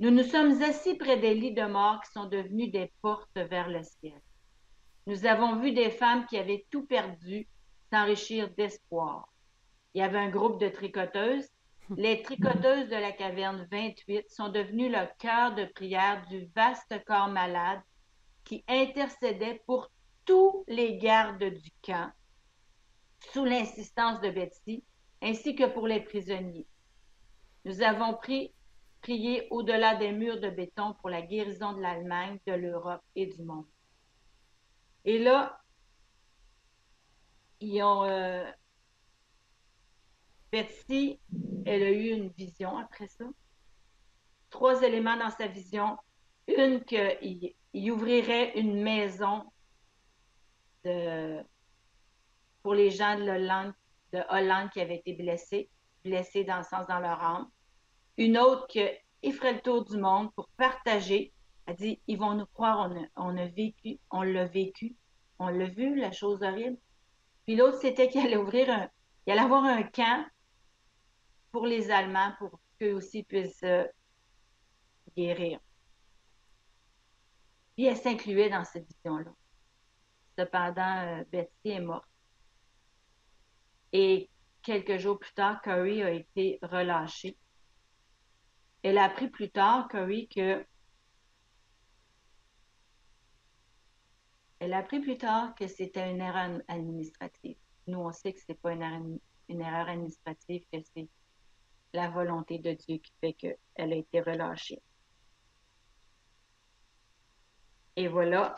Nous 0.00 0.10
nous 0.10 0.24
sommes 0.24 0.60
assis 0.62 0.96
près 0.96 1.18
des 1.18 1.34
lits 1.34 1.54
de 1.54 1.66
mort 1.66 2.00
qui 2.02 2.10
sont 2.12 2.26
devenus 2.26 2.72
des 2.72 2.92
portes 3.00 3.36
vers 3.36 3.68
le 3.68 3.82
ciel. 3.82 4.20
Nous 5.06 5.26
avons 5.26 5.56
vu 5.60 5.72
des 5.72 5.90
femmes 5.90 6.26
qui 6.26 6.36
avaient 6.36 6.66
tout 6.70 6.86
perdu 6.86 7.46
s'enrichir 7.92 8.50
d'espoir. 8.54 9.28
Il 9.94 10.00
y 10.00 10.02
avait 10.02 10.18
un 10.18 10.30
groupe 10.30 10.60
de 10.60 10.68
tricoteuses. 10.68 11.48
Les 11.96 12.22
tricoteuses 12.22 12.88
de 12.88 12.96
la 12.96 13.12
caverne 13.12 13.68
28 13.70 14.30
sont 14.30 14.48
devenues 14.48 14.88
le 14.88 15.06
cœur 15.18 15.54
de 15.54 15.66
prière 15.66 16.26
du 16.28 16.46
vaste 16.56 16.94
corps 17.04 17.28
malade 17.28 17.80
qui 18.44 18.64
intercédait 18.68 19.62
pour 19.66 19.90
tous 20.24 20.64
les 20.66 20.96
gardes 20.96 21.44
du 21.44 21.70
camp, 21.82 22.10
sous 23.32 23.44
l'insistance 23.44 24.20
de 24.22 24.30
Betsy, 24.30 24.82
ainsi 25.20 25.54
que 25.54 25.64
pour 25.64 25.86
les 25.86 26.00
prisonniers. 26.00 26.66
Nous 27.66 27.82
avons 27.82 28.18
prier 29.02 29.46
au-delà 29.50 29.96
des 29.96 30.12
murs 30.12 30.40
de 30.40 30.48
béton 30.48 30.94
pour 30.94 31.10
la 31.10 31.20
guérison 31.20 31.74
de 31.74 31.82
l'Allemagne, 31.82 32.38
de 32.46 32.52
l'Europe 32.52 33.02
et 33.14 33.26
du 33.26 33.42
monde. 33.42 33.66
Et 35.04 35.18
là, 35.18 35.60
ils 37.60 37.82
ont. 37.82 38.04
Euh, 38.04 38.44
Betsy, 40.54 41.18
elle 41.66 41.82
a 41.82 41.90
eu 41.90 42.10
une 42.10 42.28
vision 42.28 42.78
après 42.78 43.08
ça. 43.08 43.24
Trois 44.50 44.82
éléments 44.82 45.16
dans 45.16 45.30
sa 45.30 45.48
vision. 45.48 45.98
Une, 46.46 46.84
qu'il 46.84 47.54
il 47.72 47.90
ouvrirait 47.90 48.56
une 48.56 48.80
maison 48.80 49.50
de, 50.84 51.42
pour 52.62 52.74
les 52.74 52.90
gens 52.90 53.18
de 53.18 53.28
Hollande, 53.28 53.74
de 54.12 54.20
Hollande 54.30 54.70
qui 54.70 54.80
avaient 54.80 54.98
été 54.98 55.14
blessés, 55.14 55.68
blessés 56.04 56.44
dans 56.44 56.58
le 56.58 56.62
sens 56.62 56.86
dans 56.86 57.00
leur 57.00 57.20
âme 57.20 57.50
une 58.16 58.38
autre 58.38 58.68
qui 58.68 59.32
ferait 59.32 59.54
le 59.54 59.60
tour 59.60 59.84
du 59.84 59.96
monde 59.96 60.32
pour 60.34 60.48
partager. 60.56 61.32
Elle 61.66 61.74
dit, 61.74 62.00
ils 62.06 62.16
vont 62.16 62.34
nous 62.34 62.46
croire, 62.46 62.92
on 63.16 63.36
a, 63.36 63.46
vécu, 63.46 63.98
on 64.12 64.22
l'a 64.22 64.44
vécu, 64.44 64.94
on 65.40 65.48
l'a 65.48 65.66
vu, 65.66 65.96
la 65.96 66.12
chose 66.12 66.44
horrible. 66.44 66.76
Puis 67.44 67.56
l'autre, 67.56 67.78
c'était 67.80 68.08
qu'il 68.08 68.24
allait 68.24 68.36
ouvrir 68.36 68.70
un, 68.70 68.88
allait 69.26 69.40
avoir 69.40 69.64
un 69.64 69.82
camp 69.82 70.24
pour 71.54 71.68
les 71.68 71.88
Allemands 71.88 72.32
pour 72.40 72.58
qu'eux 72.80 72.94
aussi 72.94 73.22
puissent 73.22 73.62
euh, 73.62 73.86
guérir. 75.16 75.60
Puis 77.76 77.84
elle 77.84 77.96
s'incluait 77.96 78.50
dans 78.50 78.64
cette 78.64 78.88
vision-là. 78.92 79.32
Cependant, 80.36 81.20
euh, 81.20 81.24
Betsy 81.30 81.68
est 81.68 81.80
morte. 81.80 82.08
Et 83.92 84.28
quelques 84.62 84.98
jours 84.98 85.20
plus 85.20 85.32
tard, 85.32 85.62
Curry 85.62 86.02
a 86.02 86.10
été 86.10 86.58
relâché. 86.60 87.38
Elle 88.82 88.98
a 88.98 89.04
appris 89.04 89.28
plus 89.28 89.52
tard, 89.52 89.86
Corey, 89.86 90.26
que 90.26 90.66
Elle 94.58 94.72
a 94.72 94.78
appris 94.78 94.98
plus 94.98 95.18
tard 95.18 95.54
que 95.54 95.68
c'était 95.68 96.10
une 96.10 96.20
erreur 96.20 96.60
administrative. 96.66 97.56
Nous, 97.86 97.98
on 98.00 98.10
sait 98.10 98.32
que 98.32 98.40
ce 98.40 98.46
n'est 98.48 98.56
pas 98.56 98.72
une 98.72 99.20
erreur, 99.60 99.88
administrative, 99.88 100.64
que 100.72 100.78
c'est 100.82 101.08
la 101.94 102.08
volonté 102.10 102.58
de 102.58 102.72
Dieu 102.72 102.98
qui 102.98 103.12
fait 103.20 103.32
qu'elle 103.32 103.56
a 103.76 103.94
été 103.94 104.20
relâchée. 104.20 104.82
Et 107.96 108.08
voilà, 108.08 108.56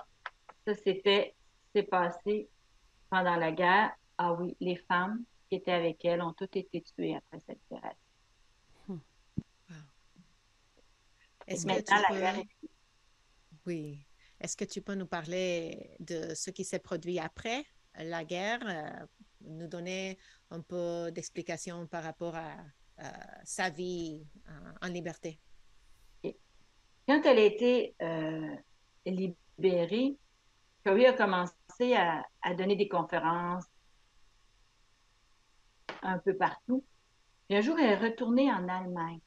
ça 0.67 0.75
c'était, 0.75 1.35
c'est 1.75 1.83
passé 1.83 2.49
pendant 3.11 3.37
la 3.37 3.53
guerre. 3.53 3.95
Ah 4.17 4.33
oui, 4.33 4.57
les 4.61 4.77
femmes 4.77 5.23
qui 5.49 5.57
étaient 5.57 5.73
avec 5.73 6.03
elle 6.07 6.23
ont 6.23 6.33
toutes 6.33 6.57
été 6.57 6.81
tuées 6.81 7.15
après 7.15 7.41
cette 7.47 7.61
guerre. 7.71 7.95
Est-ce 11.47 11.67
que 11.67 11.81
tu 11.81 11.95
peux... 12.09 12.69
Oui. 13.67 14.05
Est-ce 14.41 14.57
que 14.57 14.65
tu 14.65 14.83
peux 14.83 14.95
nous 14.95 15.07
parler 15.07 15.95
de 16.01 16.35
ce 16.35 16.51
qui 16.51 16.65
s'est 16.65 16.79
produit 16.79 17.19
après 17.19 17.65
la 17.99 18.25
guerre, 18.25 18.61
euh, 18.67 19.07
nous 19.43 19.69
donner 19.69 20.19
un 20.51 20.61
peu 20.61 21.11
d'explication 21.13 21.87
par 21.87 22.03
rapport 22.03 22.35
à, 22.35 22.57
sa 23.45 23.71
vie 23.71 24.25
en, 24.83 24.89
liberté? 24.89 25.39
Quand 26.23 27.23
elle 27.25 27.39
a 27.39 27.45
été 27.45 27.95
euh, 28.03 28.57
libérée, 29.05 30.17
Corey 30.85 31.07
a 31.07 31.13
commencé 31.13 31.95
à, 31.95 32.25
à, 32.43 32.55
donner 32.55 32.75
des 32.77 32.89
conférences 32.89 33.67
un 36.03 36.19
peu 36.19 36.37
partout. 36.37 36.85
Et 37.49 37.57
un 37.57 37.61
jour, 37.61 37.79
elle 37.79 37.91
est 37.91 38.09
retournée 38.09 38.51
en 38.51 38.69
Allemagne 38.69 39.21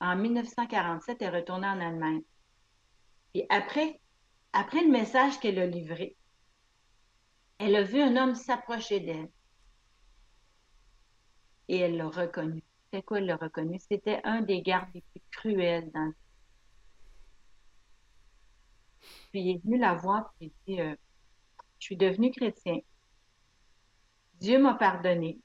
en 0.00 0.16
1947, 0.16 1.22
elle 1.22 1.34
est 1.34 1.38
retournée 1.38 1.66
en 1.66 1.80
Allemagne. 1.80 2.22
Et 3.34 3.46
après, 3.48 4.00
après 4.52 4.82
le 4.82 4.90
message 4.90 5.38
qu'elle 5.40 5.58
a 5.58 5.66
livré, 5.66 6.16
elle 7.58 7.76
a 7.76 7.82
vu 7.82 8.00
un 8.00 8.16
homme 8.16 8.34
s'approcher 8.34 9.00
d'elle. 9.00 9.30
Et 11.68 11.78
elle 11.78 11.96
l'a 11.96 12.08
reconnu. 12.08 12.62
C'est 12.92 13.02
quoi 13.02 13.18
elle 13.18 13.26
l'a 13.26 13.36
reconnu? 13.36 13.78
C'était 13.80 14.20
un 14.24 14.40
des 14.42 14.62
gardes 14.62 14.88
les 14.94 15.02
plus 15.02 15.22
cruels 15.30 15.90
dans 15.92 16.04
le 16.04 16.14
Puis 19.30 19.40
il 19.40 19.50
est 19.56 19.64
venu 19.64 19.78
la 19.78 19.94
voir 19.94 20.32
et 20.40 20.46
il 20.46 20.52
dit 20.66 20.80
euh, 20.80 20.94
Je 21.78 21.84
suis 21.84 21.96
devenu 21.96 22.30
chrétien. 22.30 22.78
Dieu 24.40 24.58
m'a 24.58 24.74
pardonné. 24.74 25.38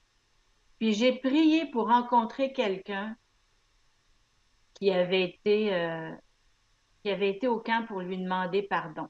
Puis 0.80 0.94
j'ai 0.94 1.14
prié 1.20 1.66
pour 1.72 1.88
rencontrer 1.88 2.54
quelqu'un 2.54 3.16
qui 4.74 4.92
avait 4.92 5.24
été, 5.24 5.74
euh, 5.74 6.12
qui 7.04 7.12
avait 7.12 7.30
été 7.30 7.48
au 7.48 7.60
camp 7.60 7.86
pour 7.88 8.02
lui 8.02 8.18
demander 8.18 8.64
pardon. 8.64 9.10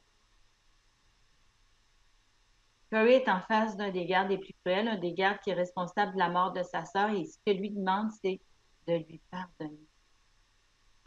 Curry 2.92 3.14
est 3.14 3.30
en 3.30 3.40
face 3.42 3.78
d'un 3.78 3.90
des 3.90 4.06
gardes 4.06 4.30
les 4.30 4.38
plus 4.38 4.54
cruels, 4.66 4.90
un 4.90 4.98
des 4.98 5.14
gardes 5.14 5.40
qui 5.40 5.50
est 5.50 5.54
responsable 5.54 6.14
de 6.14 6.20
la 6.20 6.30
mort 6.30 6.52
de 6.52 6.62
sa 6.62 6.84
sœur, 6.84 7.10
et 7.12 7.24
ce 7.24 7.38
que 7.46 7.52
lui 7.52 7.72
demande, 7.72 8.12
c'est 8.22 8.42
de 8.86 8.96
lui 8.96 9.22
pardonner. 9.32 9.88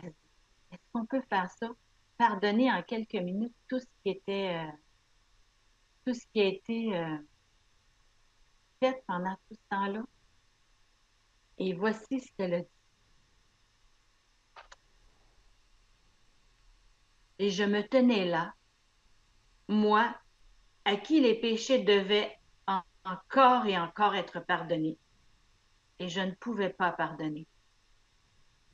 Est-ce 0.02 0.78
qu'on 0.92 1.04
peut 1.04 1.22
faire 1.28 1.50
ça? 1.50 1.68
Pardonner 2.16 2.72
en 2.72 2.82
quelques 2.82 3.14
minutes 3.14 3.54
tout 3.68 3.78
ce 3.78 3.86
qui 4.02 4.10
était, 4.10 4.56
euh, 4.56 4.72
tout 6.06 6.14
ce 6.14 6.24
qui 6.32 6.40
a 6.40 6.46
été 6.46 6.96
euh, 6.96 7.18
fait 8.80 9.04
pendant 9.06 9.34
tout 9.48 9.54
ce 9.54 9.68
temps-là? 9.68 10.02
Et 11.58 11.74
voici 11.74 12.20
ce 12.20 12.32
qu'elle 12.36 12.54
a 12.54 12.60
dit. 12.60 12.68
Et 17.40 17.50
je 17.50 17.64
me 17.64 17.82
tenais 17.86 18.24
là, 18.24 18.54
moi, 19.68 20.16
à 20.84 20.96
qui 20.96 21.20
les 21.20 21.34
péchés 21.34 21.78
devaient 21.78 22.38
encore 23.04 23.66
et 23.66 23.78
encore 23.78 24.14
être 24.14 24.40
pardonnés. 24.40 24.98
Et 25.98 26.08
je 26.08 26.20
ne 26.20 26.32
pouvais 26.32 26.70
pas 26.70 26.92
pardonner. 26.92 27.46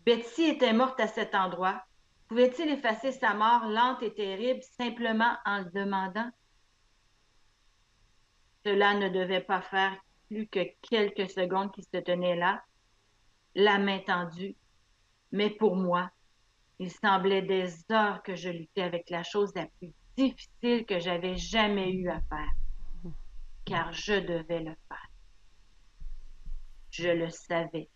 Betsy 0.05 0.45
était 0.45 0.73
morte 0.73 1.01
à 1.01 1.09
cet 1.09 1.35
endroit. 1.35 1.83
Pouvait-il 2.29 2.71
effacer 2.71 3.13
sa 3.13 3.35
mort 3.35 3.67
lente 3.67 4.03
et 4.03 4.15
terrible 4.15 4.63
simplement 4.63 5.37
en 5.45 5.59
le 5.59 5.71
demandant? 5.71 6.31
Cela 8.65 8.95
ne 8.95 9.09
devait 9.09 9.41
pas 9.41 9.63
faire 9.63 9.97
plus 10.29 10.47
que 10.47 10.61
quelques 10.83 11.31
secondes 11.31 11.73
qu'il 11.73 11.85
se 11.85 11.99
tenait 11.99 12.37
là, 12.37 12.63
la 13.55 13.79
main 13.79 13.99
tendue. 13.99 14.57
Mais 15.33 15.51
pour 15.51 15.77
moi, 15.77 16.11
il 16.79 16.91
semblait 16.91 17.43
des 17.43 17.73
heures 17.91 18.23
que 18.23 18.37
je 18.37 18.49
luttais 18.49 18.83
avec 18.83 19.11
la 19.11 19.23
chose 19.23 19.53
la 19.55 19.67
plus 19.67 19.93
difficile 20.17 20.85
que 20.87 20.99
j'avais 20.99 21.37
jamais 21.37 21.93
eu 21.93 22.09
à 22.09 22.21
faire, 22.23 22.53
car 23.65 23.93
je 23.93 24.15
devais 24.15 24.61
le 24.61 24.75
faire. 24.89 25.11
Je 26.91 27.09
le 27.09 27.31
savais. 27.31 27.89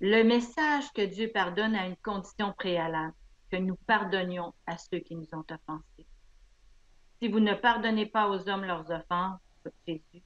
Le 0.00 0.22
message 0.22 0.92
que 0.92 1.02
Dieu 1.02 1.30
pardonne 1.32 1.74
a 1.74 1.86
une 1.86 1.96
condition 1.96 2.52
préalable, 2.52 3.14
que 3.50 3.56
nous 3.56 3.76
pardonnions 3.86 4.52
à 4.66 4.76
ceux 4.76 4.98
qui 4.98 5.14
nous 5.14 5.28
ont 5.32 5.44
offensés. 5.50 6.06
Si 7.20 7.28
vous 7.28 7.40
ne 7.40 7.54
pardonnez 7.54 8.06
pas 8.06 8.28
aux 8.28 8.48
hommes 8.48 8.64
leurs 8.64 8.90
offenses, 8.90 9.40
Jésus, 9.86 10.22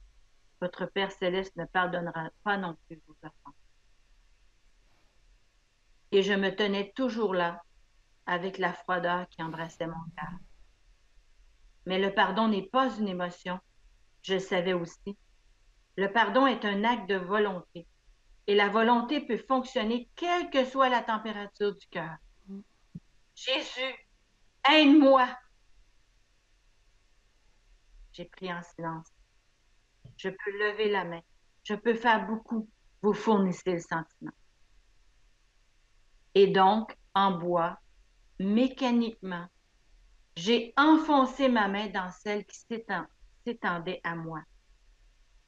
votre 0.59 0.85
Père 0.85 1.11
céleste 1.11 1.55
ne 1.55 1.65
pardonnera 1.65 2.29
pas 2.43 2.57
non 2.57 2.75
plus 2.87 2.99
vos 3.07 3.15
offenses. 3.23 3.55
Et 6.11 6.23
je 6.23 6.33
me 6.33 6.53
tenais 6.53 6.91
toujours 6.95 7.33
là, 7.33 7.61
avec 8.25 8.57
la 8.57 8.73
froideur 8.73 9.29
qui 9.29 9.41
embrassait 9.41 9.87
mon 9.87 10.03
cœur. 10.17 10.39
Mais 11.89 11.97
le 11.97 12.13
pardon 12.13 12.47
n'est 12.47 12.67
pas 12.67 12.95
une 12.99 13.07
émotion. 13.07 13.59
Je 14.21 14.35
le 14.35 14.39
savais 14.39 14.73
aussi. 14.73 15.17
Le 15.97 16.13
pardon 16.13 16.45
est 16.45 16.63
un 16.63 16.83
acte 16.83 17.09
de 17.09 17.15
volonté. 17.15 17.87
Et 18.45 18.53
la 18.53 18.69
volonté 18.69 19.21
peut 19.21 19.43
fonctionner 19.47 20.07
quelle 20.15 20.51
que 20.51 20.65
soit 20.65 20.89
la 20.89 21.01
température 21.01 21.75
du 21.75 21.87
cœur. 21.87 22.15
Jésus, 23.33 24.07
aide-moi. 24.71 25.35
J'ai 28.11 28.25
pris 28.25 28.53
en 28.53 28.61
silence. 28.61 29.07
Je 30.15 30.29
peux 30.29 30.59
lever 30.59 30.91
la 30.91 31.05
main. 31.05 31.21
Je 31.63 31.73
peux 31.73 31.95
faire 31.95 32.27
beaucoup. 32.27 32.69
Vous 33.01 33.13
fournissez 33.13 33.71
le 33.71 33.79
sentiment. 33.79 34.33
Et 36.35 36.45
donc, 36.45 36.95
en 37.15 37.31
bois, 37.31 37.79
mécaniquement, 38.37 39.47
j'ai 40.35 40.73
enfoncé 40.77 41.49
ma 41.49 41.67
main 41.67 41.87
dans 41.87 42.09
celle 42.11 42.45
qui 42.45 42.59
s'étendait 43.45 44.01
à 44.03 44.15
moi. 44.15 44.41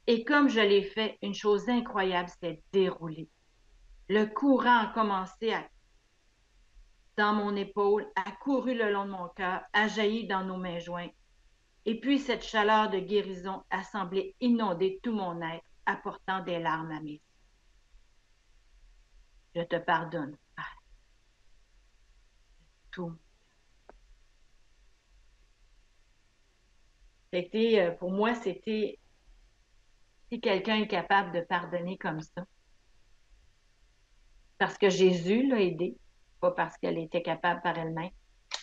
Et 0.08 0.24
comme 0.24 0.50
je 0.50 0.60
l'ai 0.60 0.84
fait, 0.84 1.18
une 1.22 1.34
chose 1.34 1.70
incroyable 1.70 2.30
s'est 2.42 2.62
déroulée. 2.72 3.30
Le 4.10 4.26
courant 4.26 4.80
a 4.80 4.92
commencé 4.94 5.54
à, 5.54 5.66
dans 7.18 7.34
mon 7.34 7.56
épaule, 7.56 8.06
a 8.16 8.32
couru 8.32 8.74
le 8.74 8.92
long 8.92 9.06
de 9.06 9.12
mon 9.12 9.30
cœur, 9.30 9.62
a 9.74 9.88
jailli 9.88 10.28
dans 10.28 10.44
nos 10.44 10.58
mains 10.58 10.80
jointes. 10.80 11.14
Et 11.86 12.00
puis 12.00 12.20
cette 12.20 12.44
chaleur 12.44 12.90
de 12.90 13.00
guérison 13.00 13.64
a 13.70 13.84
semblé 13.84 14.36
inonder 14.42 15.00
tout 15.02 15.14
mon 15.14 15.42
être, 15.42 15.66
apportant 15.86 16.42
des 16.44 16.60
larmes 16.60 16.92
à 16.92 17.00
mes 17.00 17.14
yeux. 17.14 17.22
Je 19.56 19.62
te 19.62 19.78
pardonne, 19.78 20.38
Père. 20.56 20.78
Tout 22.92 23.18
Euh, 27.34 27.92
pour 27.92 28.12
moi, 28.12 28.36
c'était 28.36 29.00
si 30.30 30.42
quelqu'un 30.42 30.82
est 30.82 30.88
capable 30.88 31.32
de 31.34 31.42
pardonner 31.42 31.98
comme 31.98 32.22
ça. 32.22 32.46
Parce 34.58 34.78
que 34.78 34.90
Jésus 34.90 35.48
l'a 35.48 35.62
aidé, 35.62 35.98
pas 36.40 36.52
parce 36.52 36.78
qu'elle 36.78 36.98
était 36.98 37.22
capable 37.22 37.62
par 37.62 37.78
elle-même, 37.78 38.12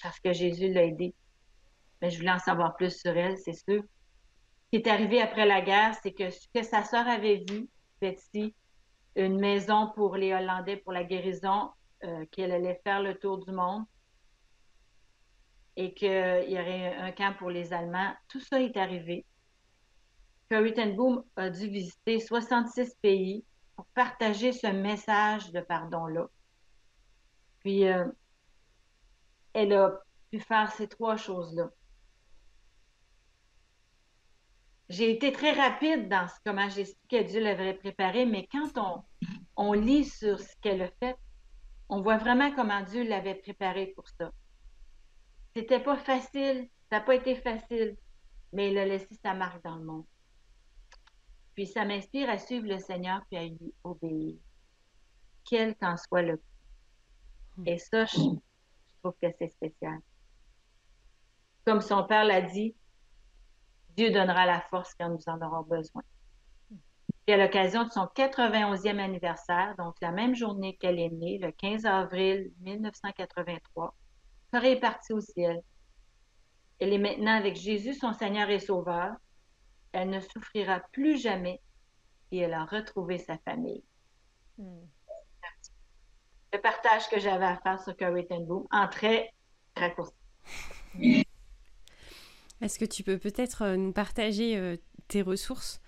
parce 0.03 0.21
que 0.21 0.33
Jésus 0.33 0.73
l'a 0.73 0.85
aidé. 0.85 1.15
Mais 2.01 2.11
je 2.11 2.19
voulais 2.19 2.33
en 2.33 2.39
savoir 2.39 2.77
plus 2.77 2.97
sur 2.97 3.17
elle, 3.17 3.39
c'est 3.39 3.55
sûr. 3.55 3.83
Ce 3.83 4.71
qui 4.71 4.77
est 4.77 4.87
arrivé 4.87 5.21
après 5.21 5.47
la 5.47 5.63
guerre, 5.63 5.95
c'est 6.03 6.13
que 6.13 6.31
ce 6.31 6.47
que 6.55 6.63
sa 6.63 6.85
sœur 6.85 7.09
avait 7.09 7.45
vu, 7.49 7.69
Betsy, 8.01 8.55
une 9.17 9.41
maison 9.41 9.91
pour 9.95 10.17
les 10.17 10.33
Hollandais 10.35 10.77
pour 10.77 10.93
la 10.93 11.05
guérison, 11.05 11.71
euh, 12.05 12.27
qu'elle 12.31 12.53
allait 12.53 12.81
faire 12.85 13.03
le 13.03 13.19
tour 13.19 13.45
du 13.45 13.51
monde, 13.51 13.85
et 15.79 15.95
qu'il 15.95 16.09
y 16.09 16.59
aurait 16.59 16.97
un 16.97 17.13
camp 17.13 17.37
pour 17.39 17.51
les 17.51 17.73
Allemands. 17.73 18.13
Tout 18.27 18.41
ça 18.41 18.61
est 18.61 18.77
arrivé. 18.77 19.25
Ten 20.49 20.97
Boom 20.97 21.23
a 21.37 21.51
dû 21.51 21.69
visiter 21.69 22.19
66 22.19 22.97
pays 23.01 23.45
pour 23.77 23.87
partager 23.95 24.51
ce 24.51 24.67
message 24.67 25.53
de 25.53 25.61
pardon-là. 25.61 26.27
Puis, 27.61 27.87
euh, 27.87 28.07
elle 29.53 29.73
a 29.73 30.01
pu 30.33 30.41
faire 30.41 30.73
ces 30.73 30.89
trois 30.89 31.17
choses-là. 31.17 31.71
J'ai 34.89 35.13
été 35.13 35.31
très 35.31 35.53
rapide 35.53 36.09
dans 36.09 36.27
ce, 36.27 36.35
comment 36.45 36.69
j'expliquais 36.69 37.25
que 37.25 37.31
Dieu 37.31 37.41
l'avait 37.41 37.75
préparé, 37.75 38.27
mais 38.27 38.49
quand 38.51 39.05
on 39.55 39.73
lit 39.75 40.07
sur 40.07 40.41
ce 40.41 40.57
qu'elle 40.61 40.83
a 40.83 40.91
fait, 41.01 41.15
on 41.89 42.01
voit 42.01 42.17
vraiment 42.17 42.53
comment 42.53 42.83
Dieu 42.83 43.05
l'avait 43.09 43.37
préparé 43.37 43.93
pour 43.95 44.09
ça. 44.09 44.33
C'était 45.59 45.81
pas 45.81 45.97
facile, 45.97 46.69
ça 46.89 46.99
n'a 46.99 47.01
pas 47.01 47.17
été 47.17 47.35
facile, 47.35 47.97
mais 48.53 48.71
il 48.71 48.79
a 48.79 48.85
laissé 48.85 49.13
sa 49.25 49.35
marque 49.35 49.61
dans 49.65 49.75
le 49.75 49.85
monde. 49.85 50.07
Puis 51.57 51.67
ça 51.67 51.85
m'inspire 51.85 52.31
à 52.31 52.39
suivre 52.39 52.69
le 52.69 52.79
Seigneur 52.79 53.23
puis 53.29 53.39
à 53.39 53.43
lui 53.43 53.75
obéir, 53.83 54.37
quel 55.45 55.75
qu'en 55.75 55.97
soit 55.97 56.23
le 56.23 56.37
coup. 56.37 57.63
Et 57.67 57.77
ça, 57.77 58.05
je, 58.05 58.19
trouve 59.03 59.15
que 59.21 59.27
c'est 59.37 59.49
spécial. 59.49 59.99
Comme 61.65 61.81
son 61.81 62.05
père 62.05 62.25
l'a 62.25 62.43
dit, 62.43 62.77
Dieu 63.97 64.13
donnera 64.13 64.47
la 64.47 64.61
force 64.61 64.95
quand 64.95 65.09
nous 65.09 65.25
en 65.27 65.43
aurons 65.43 65.65
besoin. 65.65 66.05
Puis 67.27 67.35
à 67.35 67.37
l'occasion 67.37 67.83
de 67.83 67.91
son 67.91 68.05
91e 68.05 69.01
anniversaire, 69.01 69.75
donc 69.77 69.97
la 70.01 70.13
même 70.13 70.37
journée 70.37 70.77
qu'elle 70.77 71.01
est 71.01 71.11
née, 71.11 71.39
le 71.39 71.51
15 71.51 71.85
avril 71.85 72.53
1983, 72.61 73.97
Corée 74.53 74.73
est 74.73 74.81
partie 74.81 75.13
au 75.13 75.21
ciel. 75.21 75.63
Elle 76.79 76.93
est 76.93 76.99
maintenant 76.99 77.37
avec 77.37 77.57
Jésus, 77.57 77.95
son 77.95 78.13
Seigneur 78.13 78.49
et 78.51 78.61
Sauveur. 78.61 79.15
Elle 79.93 80.11
ne 80.11 80.21
souffrira 80.21 80.81
plus 80.93 81.19
jamais 81.19 81.61
et 82.31 82.39
elle 82.39 82.55
a 82.55 82.65
retrouvé 82.65 83.19
sa 83.19 83.39
famille. 83.39 83.83
Hmm. 84.59 84.87
Le 86.53 86.61
partage 86.61 87.09
que 87.11 87.21
j'avais 87.21 87.45
à 87.45 87.57
faire 87.59 87.81
sur 87.83 87.97
Corey 87.97 88.27
Ten 88.27 88.47
Boom 88.47 88.67
en 88.71 88.89
très 88.89 89.33
raccourci. 89.77 90.15
Est-ce 92.61 92.79
que 92.79 92.85
tu 92.85 93.03
peux 93.03 93.19
peut-être 93.19 93.63
euh, 93.63 93.77
nous 93.77 93.93
partager 93.93 94.57
euh, 94.57 94.77
tes 95.07 95.23
ressources, 95.23 95.81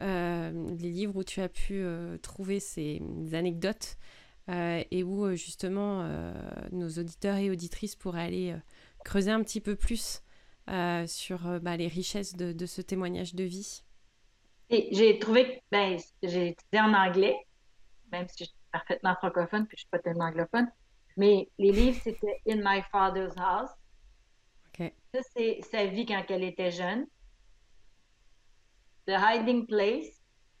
euh, 0.00 0.50
les 0.78 0.90
livres 0.90 1.16
où 1.16 1.24
tu 1.24 1.40
as 1.40 1.48
pu 1.48 1.84
trouver 2.22 2.60
ces 2.60 3.00
anecdotes 3.32 3.96
euh, 4.48 4.84
et 4.92 5.02
où 5.02 5.24
euh, 5.24 5.34
justement 5.34 6.02
euh, 6.02 6.32
nos 6.70 6.88
auditeurs 6.88 7.36
et 7.36 7.50
auditrices 7.50 7.96
pourraient 7.96 8.22
aller 8.22 8.56
creuser 9.04 9.32
un 9.32 9.42
petit 9.42 9.60
peu 9.60 9.76
plus 9.76 10.22
sur 11.06 11.60
bah, 11.60 11.76
les 11.76 11.86
richesses 11.86 12.34
de, 12.34 12.66
ce 12.66 12.82
témoignage 12.82 13.34
de 13.34 13.44
vie. 13.44 13.84
J'ai 14.68 15.18
trouvé, 15.20 15.62
ben, 15.70 15.96
j'ai 16.24 16.48
étudié 16.48 16.80
en 16.80 16.92
anglais, 16.92 17.36
même 18.10 18.26
si 18.28 18.38
je 18.40 18.44
suis 18.46 18.58
parfaitement 18.72 19.14
francophone, 19.14 19.66
puis 19.66 19.76
je 19.76 19.82
ne 19.82 19.84
suis 19.84 19.90
pas 19.90 20.00
tellement 20.00 20.24
anglophone, 20.24 20.68
mais 21.16 21.48
les 21.58 21.70
livres, 21.70 22.00
c'était 22.02 22.40
In 22.48 22.56
My 22.56 22.82
Father's 22.90 23.36
House. 23.36 23.70
Ça, 25.14 25.20
c'est 25.34 25.60
sa 25.70 25.86
vie 25.86 26.04
quand 26.04 26.24
elle 26.28 26.44
était 26.44 26.72
jeune. 26.72 27.06
The 29.06 29.12
Hiding 29.12 29.66
Place, 29.66 30.15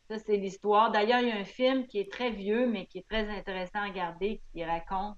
ça, 0.08 0.18
c'est 0.20 0.36
l'histoire. 0.36 0.92
D'ailleurs, 0.92 1.20
il 1.20 1.28
y 1.28 1.32
a 1.32 1.36
un 1.36 1.44
film 1.44 1.86
qui 1.86 1.98
est 1.98 2.10
très 2.10 2.30
vieux, 2.30 2.66
mais 2.68 2.86
qui 2.86 2.98
est 2.98 3.08
très 3.08 3.28
intéressant 3.28 3.80
à 3.80 3.86
regarder, 3.86 4.40
qui 4.52 4.64
raconte 4.64 5.16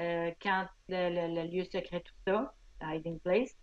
euh, 0.00 0.30
quand 0.42 0.66
le, 0.88 1.46
lieu 1.50 1.64
secret, 1.64 2.00
tout 2.00 2.14
ça, 2.26 2.52
Hiding 2.82 3.18
Place. 3.20 3.56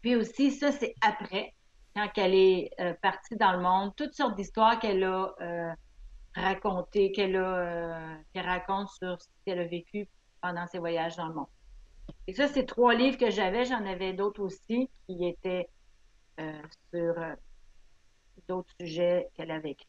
Puis 0.00 0.16
aussi, 0.16 0.50
ça, 0.50 0.72
c'est 0.72 0.94
après, 1.00 1.54
quand 1.94 2.08
elle 2.16 2.34
est 2.34 2.70
euh, 2.80 2.94
partie 3.00 3.36
dans 3.36 3.52
le 3.52 3.60
monde, 3.60 3.92
toutes 3.96 4.14
sortes 4.14 4.34
d'histoires 4.34 4.80
qu'elle 4.80 5.04
a 5.04 5.32
euh, 5.40 5.72
racontées, 6.34 7.12
qu'elle 7.12 7.36
a, 7.36 8.18
qu'elle 8.34 8.46
raconte 8.46 8.88
sur 8.88 9.20
ce 9.20 9.28
qu'elle 9.46 9.60
a 9.60 9.66
vécu 9.66 10.08
pendant 10.40 10.66
ses 10.66 10.80
voyages 10.80 11.14
dans 11.14 11.28
le 11.28 11.34
monde. 11.34 11.46
Et 12.26 12.34
ça, 12.34 12.48
c'est 12.48 12.66
trois 12.66 12.94
livres 12.94 13.18
que 13.18 13.30
j'avais. 13.30 13.64
J'en 13.64 13.86
avais 13.86 14.12
d'autres 14.12 14.42
aussi 14.42 14.90
qui 15.06 15.24
étaient 15.24 15.68
sur 16.92 17.14
d'autres 18.48 18.72
sujets 18.80 19.28
qu'elle 19.34 19.50
avait 19.50 19.72
écrits. 19.72 19.88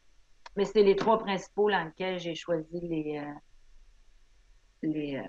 Mais 0.55 0.65
c'est 0.65 0.83
les 0.83 0.95
trois 0.95 1.19
principaux 1.19 1.69
dans 1.69 1.83
lesquels 1.83 2.19
j'ai 2.19 2.35
choisi 2.35 2.79
les, 2.81 3.23
les 4.83 5.23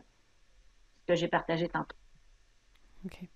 ce 1.04 1.12
que 1.12 1.14
j'ai 1.14 1.28
partagé 1.28 1.68
tantôt. 1.68 1.96
OK. 3.04 3.28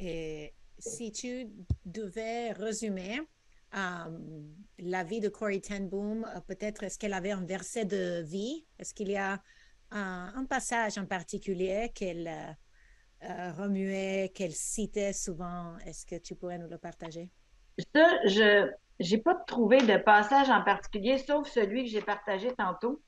Et 0.00 0.52
si 0.78 1.12
tu 1.12 1.48
devais 1.84 2.50
résumer 2.52 3.20
euh, 3.74 4.18
la 4.78 5.04
vie 5.04 5.20
de 5.20 5.28
Corey 5.28 5.60
Ten 5.60 5.88
Boom, 5.88 6.24
euh, 6.24 6.40
peut-être 6.40 6.82
est-ce 6.82 6.98
qu'elle 6.98 7.12
avait 7.12 7.30
un 7.30 7.44
verset 7.44 7.84
de 7.84 8.22
vie? 8.22 8.66
Est-ce 8.78 8.92
qu'il 8.92 9.08
y 9.08 9.16
a 9.16 9.40
un, 9.92 10.44
passage 10.46 10.98
en 10.98 11.06
particulier 11.06 11.92
qu'elle 11.94 12.56
euh, 13.24 13.52
remuait, 13.52 14.32
qu'elle 14.34 14.52
citait 14.52 15.12
souvent? 15.12 15.76
Est-ce 15.86 16.04
que 16.06 16.16
tu 16.16 16.34
pourrais 16.34 16.58
nous 16.58 16.68
le 16.68 16.78
partager? 16.78 17.30
Ça, 17.94 18.08
je 18.26 18.70
n'ai 19.00 19.18
pas 19.18 19.34
trouvé 19.34 19.78
de 19.78 19.96
passage 19.96 20.50
en 20.50 20.62
particulier, 20.62 21.18
sauf 21.18 21.48
celui 21.48 21.84
que 21.84 21.90
j'ai 21.90 22.02
partagé 22.02 22.52
tantôt 22.54 23.02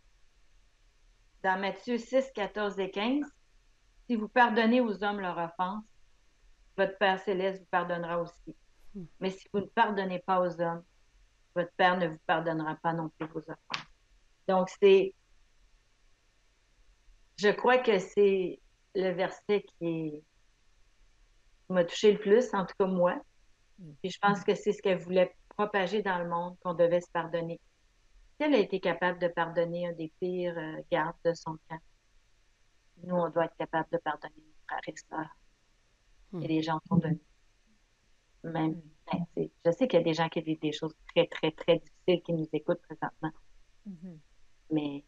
dans 1.43 1.61
Matthieu 1.61 1.99
6, 1.99 2.31
14 2.35 2.79
et 2.81 2.91
15. 2.91 3.25
Si 4.07 4.17
vous 4.17 4.29
pardonnez 4.29 4.81
aux 4.81 5.05
hommes 5.05 5.21
leur 5.21 5.37
offense, 5.39 5.85
votre 6.77 6.97
Père 6.99 7.21
céleste 7.21 7.61
vous 7.61 7.69
pardonnera 7.71 8.21
aussi. 8.21 8.57
Hmm. 8.95 9.05
Mais 9.21 9.31
si 9.31 9.47
vous 9.53 9.61
ne 9.61 9.67
pardonnez 9.67 10.21
pas 10.21 10.41
aux 10.41 10.61
hommes, 10.61 10.83
votre 11.55 11.73
Père 11.77 11.99
ne 11.99 12.09
vous 12.09 12.21
pardonnera 12.27 12.77
pas 12.77 12.93
non 12.93 13.11
plus 13.11 13.29
vos 13.29 13.41
offenses. 13.41 13.87
Donc, 14.49 14.69
c'est. 14.81 15.15
Je 17.37 17.49
crois 17.49 17.79
que 17.79 17.99
c'est 17.99 18.61
le 18.95 19.11
verset 19.11 19.65
qui, 19.79 20.23
m'a 21.69 21.85
touché 21.85 22.13
le 22.13 22.19
plus, 22.19 22.53
en 22.55 22.65
tout 22.67 22.75
cas 22.79 22.87
moi. 22.87 23.21
Hmm. 23.79 23.93
Et 24.03 24.11
je 24.11 24.19
pense 24.19 24.45
que 24.45 24.55
c'est 24.55 24.73
ce 24.73 24.83
qu'elle 24.83 24.99
voulait 24.99 25.35
propager 25.57 26.03
dans 26.03 26.19
le 26.19 26.29
monde, 26.29 26.57
qu'on 26.61 26.75
devait 26.75 27.01
se 27.01 27.11
pardonner. 27.11 27.61
Si 28.37 28.47
elle 28.47 28.55
a 28.55 28.59
été 28.59 28.81
capable 28.81 29.19
de 29.21 29.29
pardonner 29.29 29.89
un 29.89 29.93
des 29.93 30.13
pires 30.21 30.59
euh, 30.59 30.83
gardes 30.91 31.17
de 31.25 31.33
son 31.35 31.57
camp, 31.69 31.79
nous, 33.03 33.15
on 33.15 33.31
doit 33.31 33.47
être 33.47 33.57
capable 33.57 33.89
de 33.93 33.99
pardonner 33.99 34.35
nos 34.37 34.67
frères 34.67 34.81
et 34.87 34.95
sœurs 34.97 35.37
et 36.43 36.49
les 36.49 36.63
gens 36.63 36.81
sont 36.89 36.97
de 36.97 37.09
Même, 38.43 38.81
ben, 39.13 39.51
je 39.65 39.71
sais 39.71 39.87
qu'il 39.87 39.99
y 39.99 40.03
a 40.03 40.05
des 40.05 40.15
gens 40.15 40.29
qui 40.29 40.41
vivent 40.41 40.61
des 40.61 40.73
choses 40.73 40.95
très, 41.15 41.27
très, 41.27 41.51
très 41.53 41.79
difficiles 41.79 42.23
qui 42.23 42.33
nous 42.33 42.49
écoutent 42.53 42.83
présentement. 42.83 43.33
Mm-hmm. 43.89 44.19
Mais 44.71 45.05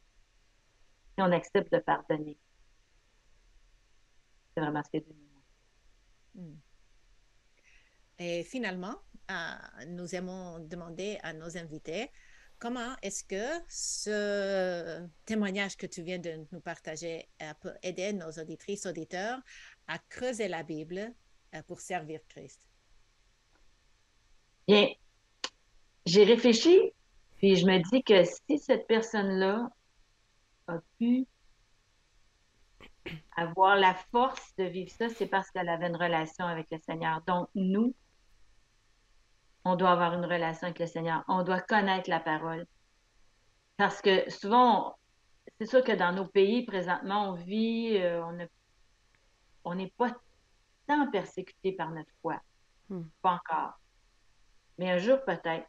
si 1.14 1.22
on 1.22 1.33
accepte 1.33 1.72
de 1.72 1.79
pardonner, 1.79 2.37
c'est 4.57 4.62
vraiment 4.62 4.83
ce 4.83 4.99
que 4.99 5.05
Dieu 5.05 5.14
nous 6.35 6.42
mm. 6.42 6.59
Et 8.19 8.45
finalement, 8.45 8.97
euh, 9.31 9.85
nous 9.88 10.14
aimons 10.14 10.59
demander 10.61 11.19
à 11.23 11.35
nos 11.35 11.59
invités 11.59 12.11
comment 12.59 12.97
est-ce 13.03 13.23
que 13.25 13.62
ce 13.69 15.07
témoignage 15.27 15.77
que 15.77 15.87
tu 15.87 16.03
viens 16.03 16.19
de 16.19 16.47
nous 16.51 16.61
partager 16.61 17.29
euh, 17.42 17.53
peut 17.61 17.75
aider 17.83 18.14
nos 18.14 18.31
auditrices, 18.31 18.87
auditeurs 18.87 19.38
à 19.87 19.99
creuser 20.09 20.49
la 20.49 20.62
Bible 20.62 21.12
euh, 21.55 21.62
pour 21.64 21.81
servir 21.81 22.21
Christ? 22.29 22.62
Bien, 24.66 24.88
j'ai 26.07 26.25
réfléchi, 26.25 26.92
puis 27.37 27.57
je 27.57 27.66
me 27.66 27.79
dis 27.90 28.03
que 28.03 28.25
si 28.25 28.59
cette 28.59 28.87
personne-là 28.87 29.69
a 30.69 30.79
pu 30.99 31.27
avoir 33.37 33.77
la 33.77 33.95
force 33.95 34.55
de 34.57 34.64
vivre 34.64 34.90
ça, 34.90 35.09
c'est 35.09 35.27
parce 35.27 35.51
qu'elle 35.51 35.69
avait 35.69 35.88
une 35.88 35.97
relation 35.97 36.47
avec 36.47 36.66
le 36.71 36.79
Seigneur. 36.79 37.23
Donc, 37.27 37.49
nous, 37.55 37.95
on 39.64 39.77
doit 39.77 39.90
avoir 39.90 40.14
une 40.14 40.25
relation 40.25 40.66
avec 40.66 40.79
le 40.79 40.87
Seigneur. 40.87 41.25
On 41.29 41.42
doit 41.42 41.61
connaître 41.61 42.09
la 42.09 42.21
parole. 42.21 42.66
Parce 43.77 44.01
que 44.01 44.31
souvent, 44.31 44.97
c'est 45.59 45.66
sûr 45.66 45.83
que 45.83 45.92
dans 45.92 46.12
nos 46.12 46.27
pays, 46.27 46.64
présentement, 46.64 47.31
on 47.31 47.33
vit, 47.33 47.99
euh, 47.99 48.23
on 49.64 49.75
n'est 49.75 49.92
pas 49.99 50.12
tant 50.87 51.11
persécuté 51.11 51.73
par 51.73 51.90
notre 51.90 52.11
foi. 52.23 52.40
Hmm. 52.88 53.03
Pas 53.23 53.33
encore. 53.33 53.81
Mais 54.79 54.90
un 54.90 54.99
jour 54.99 55.19
peut-être. 55.25 55.66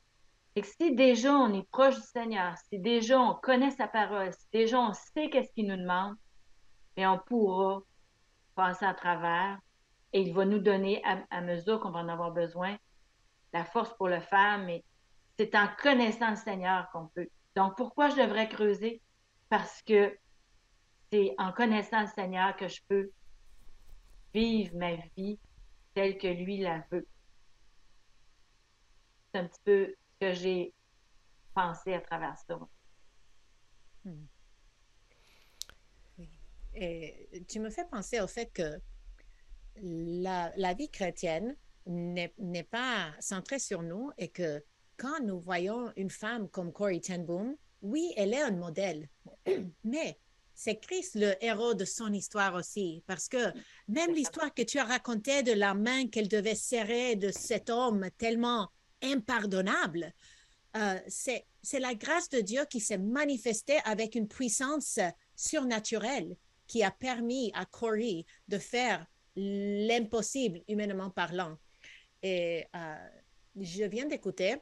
Et 0.56 0.64
si 0.64 0.96
déjà 0.96 1.34
on 1.34 1.54
est 1.54 1.70
proche 1.70 1.96
du 1.96 2.02
Seigneur, 2.02 2.56
si 2.70 2.80
déjà 2.80 3.20
on 3.20 3.36
connaît 3.36 3.72
sa 3.72 3.88
parole, 3.88 4.34
si 4.34 4.48
déjà 4.52 4.80
on 4.80 4.94
sait 4.94 5.30
qu'est-ce 5.30 5.52
qu'il 5.54 5.68
nous 5.68 5.78
demande, 5.78 6.16
et 6.98 7.06
on 7.06 7.20
pourra 7.20 7.84
passer 8.56 8.86
à 8.86 8.94
travers 8.94 9.60
et 10.14 10.22
il 10.22 10.34
va 10.34 10.46
nous 10.46 10.60
donner 10.60 11.02
à, 11.30 11.42
mesure 11.42 11.80
qu'on 11.80 11.92
va 11.92 12.00
en 12.00 12.10
avoir 12.10 12.32
besoin 12.32 12.78
la 13.54 13.64
force 13.64 13.96
pour 13.96 14.10
le 14.10 14.20
faire, 14.20 14.58
mais 14.60 14.84
c'est 15.38 15.56
en 15.56 15.68
connaissant 15.82 16.32
le 16.32 16.36
Seigneur 16.36 16.90
qu'on 16.92 17.08
peut. 17.08 17.30
Donc 17.56 17.78
pourquoi 17.78 18.10
je 18.10 18.16
devrais 18.16 18.50
creuser? 18.50 19.02
Parce 19.50 19.82
que 19.84 20.18
c'est 21.12 21.34
en 21.38 21.54
connaissant 21.54 22.02
le 22.02 22.08
Seigneur 22.08 22.56
que 22.56 22.68
je 22.68 22.82
peux 22.88 23.12
vivre 24.34 24.76
ma 24.76 24.96
vie 25.16 25.40
telle 25.94 26.18
que 26.18 26.28
lui 26.28 26.58
la 26.58 26.84
veut. 26.92 27.08
C'est 29.32 29.40
un 29.40 29.48
petit 29.48 29.62
peu 29.64 29.88
ce 29.88 30.28
que 30.28 30.34
j'ai 30.34 30.74
pensé 31.54 31.94
à 31.94 32.02
travers 32.02 32.38
ça. 32.38 32.60
Et 36.80 37.44
tu 37.48 37.60
me 37.60 37.72
fais 37.72 37.86
penser 37.86 38.22
au 38.22 38.28
fait 38.28 38.52
que 38.54 38.80
la, 39.82 40.52
la 40.58 40.74
vie 40.76 40.90
chrétienne 40.90 41.56
n'est 41.88 42.68
pas 42.70 43.14
centrée 43.20 43.58
sur 43.58 43.82
nous 43.82 44.12
et 44.20 44.28
que 44.28 44.64
quand 44.98 45.20
nous 45.24 45.40
voyons 45.40 45.92
une 45.96 46.12
femme 46.12 46.50
comme 46.50 46.72
Corey 46.72 47.00
Ten 47.00 47.26
Boom, 47.26 47.56
oui, 47.82 48.14
elle 48.16 48.34
est 48.34 48.42
un 48.42 48.52
modèle, 48.52 49.10
mais 49.84 50.20
c'est 50.54 50.80
Christ 50.80 51.16
le 51.16 51.34
héros 51.44 51.74
de 51.74 51.86
son 51.86 52.14
histoire 52.14 52.54
aussi, 52.54 53.04
parce 53.08 53.28
que 53.28 53.52
même 53.88 54.14
l'histoire 54.14 54.54
que 54.54 54.64
tu 54.64 54.78
as 54.78 54.86
racontée 54.86 55.42
de 55.42 55.54
la 55.54 55.74
main 55.74 56.08
qu'elle 56.08 56.28
devait 56.28 56.56
serrer 56.56 57.16
de 57.16 57.32
cet 57.32 57.70
homme 57.70 58.08
tellement 58.18 58.70
impardonnable, 59.04 60.14
euh, 60.76 61.00
c'est 61.08 61.46
la 61.74 61.96
grâce 61.96 62.30
de 62.30 62.42
Dieu 62.42 62.66
qui 62.70 62.80
s'est 62.80 62.98
manifestée 62.98 63.80
avec 63.86 64.16
une 64.16 64.28
puissance 64.28 65.00
surnaturelle 65.36 66.36
qui 66.68 66.84
a 66.84 66.92
permis 66.92 67.52
à 67.54 67.66
Corey 67.66 68.26
de 68.48 68.58
faire 68.58 69.06
l'impossible 69.36 70.62
humainement 70.68 71.10
parlant. 71.10 71.58
Et 72.24 72.66
euh, 72.76 72.96
je 73.56 73.84
viens 73.84 74.06
d'écouter 74.06 74.56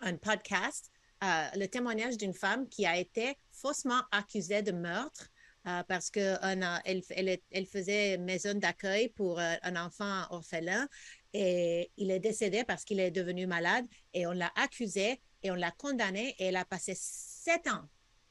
un 0.00 0.16
podcast 0.16 0.90
euh, 1.22 1.48
le 1.56 1.66
témoignage 1.66 2.16
d'une 2.16 2.32
femme 2.32 2.68
qui 2.68 2.86
a 2.86 2.96
été 2.96 3.36
faussement 3.52 4.00
accusée 4.10 4.62
de 4.62 4.72
meurtre 4.72 5.28
euh, 5.66 5.82
parce 5.82 6.10
qu'elle 6.10 6.38
elle, 6.84 7.38
elle, 7.50 7.66
faisait 7.66 8.16
maison 8.16 8.54
d'accueil 8.54 9.10
pour 9.10 9.38
un 9.38 9.76
enfant 9.76 10.24
orphelin 10.30 10.88
et 11.34 11.90
il 11.98 12.10
est 12.10 12.20
décédé 12.20 12.64
parce 12.64 12.84
qu'il 12.84 13.00
est 13.00 13.10
devenu 13.10 13.46
malade 13.46 13.86
et 14.14 14.26
on 14.26 14.32
l'a 14.32 14.50
accusé 14.56 15.20
et 15.42 15.50
on 15.50 15.56
l'a 15.56 15.72
condamné 15.72 16.34
et 16.38 16.46
elle 16.46 16.56
a 16.56 16.64
passé 16.64 16.94
sept 16.96 17.66
ans 17.66 17.86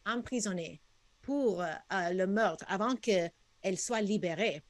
emprisonnée 0.06 0.82
pour 1.30 1.64
le 1.92 2.26
meurtre 2.26 2.66
avant 2.68 2.96
qu'elle 2.96 3.78
soit 3.78 4.02
libérée. 4.02 4.64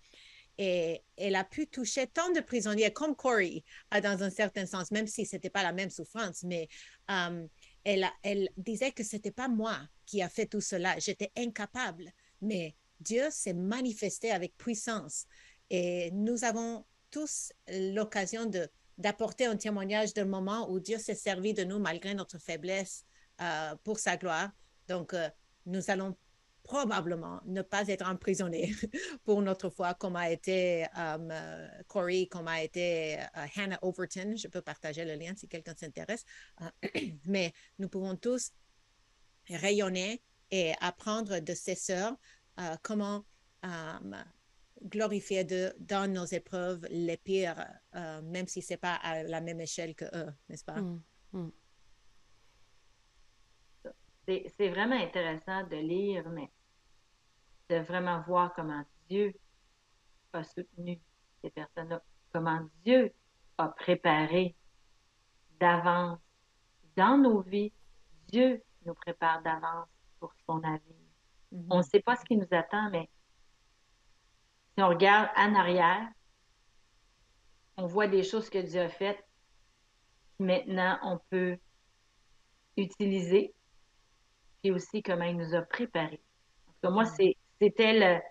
Et 0.58 1.02
elle 1.16 1.38
a 1.38 1.46
pu 1.46 1.68
toucher 1.68 2.06
tant 2.08 2.30
de 2.34 2.42
prisonniers 2.42 2.92
comme 2.92 3.16
Corey, 3.16 3.64
dans 4.04 4.22
un 4.22 4.30
certain 4.30 4.66
sens, 4.66 4.92
même 4.92 5.08
si 5.08 5.26
ce 5.26 5.38
n'était 5.38 5.50
pas 5.50 5.64
la 5.64 5.72
même 5.72 5.90
souffrance, 5.90 6.44
mais 6.44 6.68
elle, 7.86 8.50
disait 8.58 8.92
que 8.92 9.06
c'était 9.06 9.32
pas 9.32 9.48
moi 9.48 9.78
qui 10.06 10.22
a 10.22 10.28
fait 10.28 10.48
tout 10.48 10.60
cela, 10.60 11.00
j'étais 11.00 11.32
incapable, 11.38 12.12
mais 12.42 12.76
Dieu 13.00 13.24
s'est 13.32 13.54
manifesté 13.54 14.32
avec 14.32 14.58
puissance 14.58 15.28
et 15.70 16.12
nous 16.12 16.44
avons 16.44 16.86
tous 17.10 17.54
l'occasion 17.70 18.46
de 18.46 18.68
d'apporter 18.98 19.46
un 19.46 19.56
témoignage 19.56 20.14
d'un 20.14 20.26
moment 20.26 20.70
où 20.70 20.82
Dieu 20.82 20.98
s'est 20.98 21.16
servi 21.16 21.54
de 21.54 21.64
nous 21.64 21.80
malgré 21.80 22.14
notre 22.16 22.38
faiblesse 22.38 23.06
euh, 23.40 23.74
pour 23.86 23.98
sa 23.98 24.18
gloire. 24.18 24.52
Donc, 24.90 25.14
euh, 25.14 25.30
nous 25.66 25.90
allons 25.90 26.18
probablement 26.70 27.42
ne 27.46 27.64
pas 27.64 27.88
être 27.88 28.08
emprisonnés 28.08 28.72
pour 29.26 29.42
notre 29.42 29.72
foi, 29.72 29.96
comme 29.96 30.16
a 30.16 30.30
été 30.30 30.86
euh, 30.96 31.68
Corey, 31.88 32.28
comme 32.28 32.48
a 32.48 32.62
été 32.62 33.18
euh, 33.20 33.46
Hannah 33.56 33.80
Overton. 33.82 34.36
Je 34.36 34.48
peux 34.48 34.62
partager 34.62 35.04
le 35.04 35.16
lien 35.16 35.34
si 35.36 35.48
quelqu'un 35.48 35.74
s'intéresse. 35.76 36.24
Euh, 36.62 36.90
mais 37.26 37.54
nous 37.80 37.90
pouvons 37.90 38.16
tous 38.16 38.52
rayonner 39.50 40.22
et 40.52 40.74
apprendre 40.80 41.40
de 41.40 41.54
ces 41.56 41.76
sœurs 41.76 42.16
comment 42.84 43.26
glorifier 44.84 45.44
de, 45.44 45.74
dans 45.80 46.12
nos 46.12 46.26
épreuves 46.26 46.86
les 46.92 47.18
pires, 47.18 47.66
même 48.24 48.48
si 48.48 48.62
ce 48.62 48.74
n'est 48.74 48.78
pas 48.78 48.96
à 48.96 49.24
la 49.24 49.42
même 49.42 49.62
échelle 49.62 49.96
que 49.96 50.06
eux, 50.14 50.32
n'est-ce 50.50 50.66
pas? 50.66 50.82
Mm, 50.82 51.02
mm. 51.34 51.52
C'est 54.28 54.70
vraiment 54.70 55.02
intéressant 55.02 55.64
de 55.68 55.78
lire, 55.78 56.30
mais 56.30 56.50
de 57.70 57.78
vraiment 57.78 58.22
voir 58.22 58.54
comment 58.54 58.84
Dieu 59.10 59.34
a 60.34 60.44
soutenu 60.44 61.00
ces 61.42 61.50
personnes-là, 61.52 62.02
comment 62.34 62.68
Dieu 62.84 63.14
a 63.58 63.70
préparé 63.70 64.56
d'avance 65.60 66.20
dans 66.96 67.18
nos 67.18 67.42
vies. 67.42 67.74
Dieu 68.28 68.62
nous 68.86 68.94
prépare 68.94 69.42
d'avance 69.42 69.88
pour 70.20 70.34
son 70.46 70.64
avenir. 70.64 70.96
Mhm. 71.52 71.68
On 71.70 71.78
ne 71.78 71.84
sait 71.84 72.02
pas 72.02 72.16
ce 72.16 72.26
qui 72.26 72.38
nous 72.38 72.48
attend, 72.52 72.90
mais 72.90 73.10
si 74.78 74.84
on 74.84 74.90
regarde 74.90 75.30
en 75.36 75.56
arrière, 75.56 76.10
on 77.78 77.86
voit 77.86 78.08
des 78.08 78.24
choses 78.24 78.50
que 78.50 78.60
Dieu 78.60 78.82
a 78.82 78.90
faites 78.90 79.24
maintenant 80.40 80.98
on 81.04 81.20
peut 81.30 81.58
utiliser, 82.78 83.54
et 84.64 84.72
aussi 84.72 85.04
comment 85.04 85.26
il 85.26 85.38
nous 85.38 85.54
a 85.54 85.62
préparés. 85.62 86.24
En 86.68 86.72
tout 86.72 86.80
cas, 86.84 86.90
moi, 86.90 87.04
Mhm. 87.04 87.10
c'est- 87.18 87.38
c'était 87.62 87.94
le, 87.94 88.22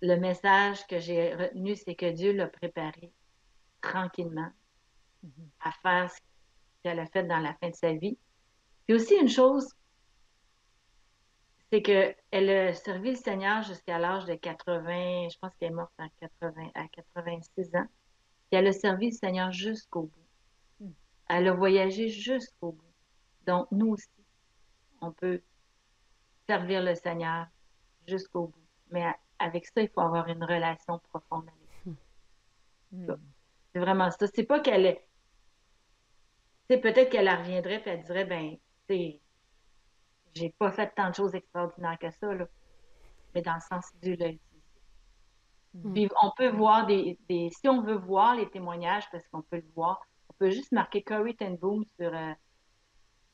le 0.00 0.16
message 0.16 0.86
que 0.86 0.98
j'ai 0.98 1.34
retenu, 1.34 1.76
c'est 1.76 1.94
que 1.94 2.10
Dieu 2.10 2.32
l'a 2.32 2.48
préparé 2.48 3.12
tranquillement 3.80 4.50
Mhm. 5.22 5.50
à 5.60 5.72
faire 5.72 6.10
ce 6.10 6.18
qu'elle 6.82 6.98
a 6.98 7.06
fait 7.06 7.24
dans 7.24 7.38
la 7.38 7.54
fin 7.54 7.70
de 7.70 7.74
sa 7.74 7.92
vie. 7.92 8.18
Puis 8.86 8.96
aussi 8.96 9.14
une 9.14 9.28
chose, 9.28 9.68
c'est 11.70 11.80
qu'elle 11.80 12.50
a 12.50 12.74
servi 12.74 13.10
le 13.10 13.16
Seigneur 13.16 13.62
jusqu'à 13.62 13.98
l'âge 13.98 14.24
de 14.24 14.34
80, 14.34 15.28
je 15.30 15.38
pense 15.38 15.54
qu'elle 15.56 15.70
est 15.70 15.74
morte 15.74 15.92
à 15.98 16.08
80, 16.20 16.70
à 16.74 16.88
86 16.88 17.74
ans. 17.76 17.86
Puis 18.50 18.58
elle 18.58 18.66
a 18.66 18.72
servi 18.72 19.10
le 19.10 19.16
Seigneur 19.16 19.52
jusqu'au 19.52 20.02
bout. 20.02 20.26
Mm. 20.80 20.90
Elle 21.28 21.48
a 21.48 21.52
voyagé 21.54 22.08
jusqu'au 22.08 22.72
bout. 22.72 22.92
Donc, 23.46 23.68
nous 23.70 23.90
aussi, 23.90 24.08
on 25.00 25.12
peut 25.12 25.40
servir 26.48 26.82
le 26.82 26.94
Seigneur 26.96 27.46
jusqu'au 28.06 28.48
bout. 28.48 28.66
Mais 28.90 29.04
avec 29.38 29.66
ça, 29.66 29.80
il 29.82 29.88
faut 29.88 30.00
avoir 30.00 30.28
une 30.28 30.44
relation 30.44 30.98
profonde 31.10 31.48
avec 31.48 31.70
lui. 31.86 31.96
Mhm. 32.92 33.18
C'est 33.74 33.80
vraiment 33.80 34.10
ça. 34.10 34.26
C'est 34.34 34.44
pas 34.44 34.60
qu'elle 34.60 34.86
est. 34.86 35.08
Tu 36.68 36.74
sais, 36.76 36.80
peut-être 36.80 37.10
qu'elle 37.10 37.28
en 37.28 37.38
reviendrait 37.38 37.82
et 37.84 37.88
elle 37.88 38.02
dirait, 38.02 38.24
ben, 38.24 38.56
tu 38.88 38.94
sais, 38.94 39.20
j'ai 40.34 40.50
pas 40.58 40.70
fait 40.72 40.92
tant 40.94 41.10
de 41.10 41.14
choses 41.14 41.34
extraordinaires 41.34 41.98
que 41.98 42.10
ça, 42.10 42.34
là. 42.34 42.46
Mais 43.34 43.42
dans 43.42 43.54
le 43.54 43.60
sens, 43.60 43.86
utilisé. 43.96 44.40
Mhm. 45.74 45.92
Puis 45.94 46.08
on 46.22 46.30
peut 46.36 46.50
voir 46.50 46.86
des, 46.86 47.18
des- 47.28 47.50
Si 47.50 47.68
on 47.68 47.82
veut 47.82 47.96
voir 47.96 48.34
les 48.36 48.48
témoignages, 48.50 49.10
parce 49.10 49.26
qu'on 49.28 49.42
peut 49.42 49.56
le 49.56 49.70
voir, 49.74 50.00
on 50.28 50.34
peut 50.34 50.50
juste 50.50 50.72
marquer 50.72 51.02
Corrie 51.02 51.36
Ten 51.36 51.56
Boom 51.56 51.84
sur 51.98 52.14
euh, 52.14 52.32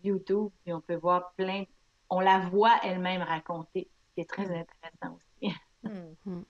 YouTube, 0.02 0.50
puis 0.64 0.72
on 0.72 0.80
peut 0.80 0.96
voir 0.96 1.32
plein. 1.36 1.64
On 2.10 2.20
la 2.20 2.38
voit 2.48 2.76
elle-même 2.82 3.22
raconter, 3.22 3.90
qui 4.18 4.22
est 4.22 4.24
très 4.24 4.42
intéressant 4.42 5.16
aussi. 5.16 5.54
Mhm. 5.84 6.44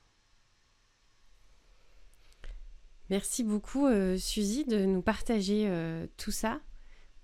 Merci 3.11 3.45
beaucoup, 3.45 3.87
euh, 3.87 4.17
Suzy, 4.17 4.65
de 4.65 4.87
nous 4.87 5.03
partager 5.03 5.69
euh, 5.69 6.07
tout 6.17 6.31
ça. 6.31 6.63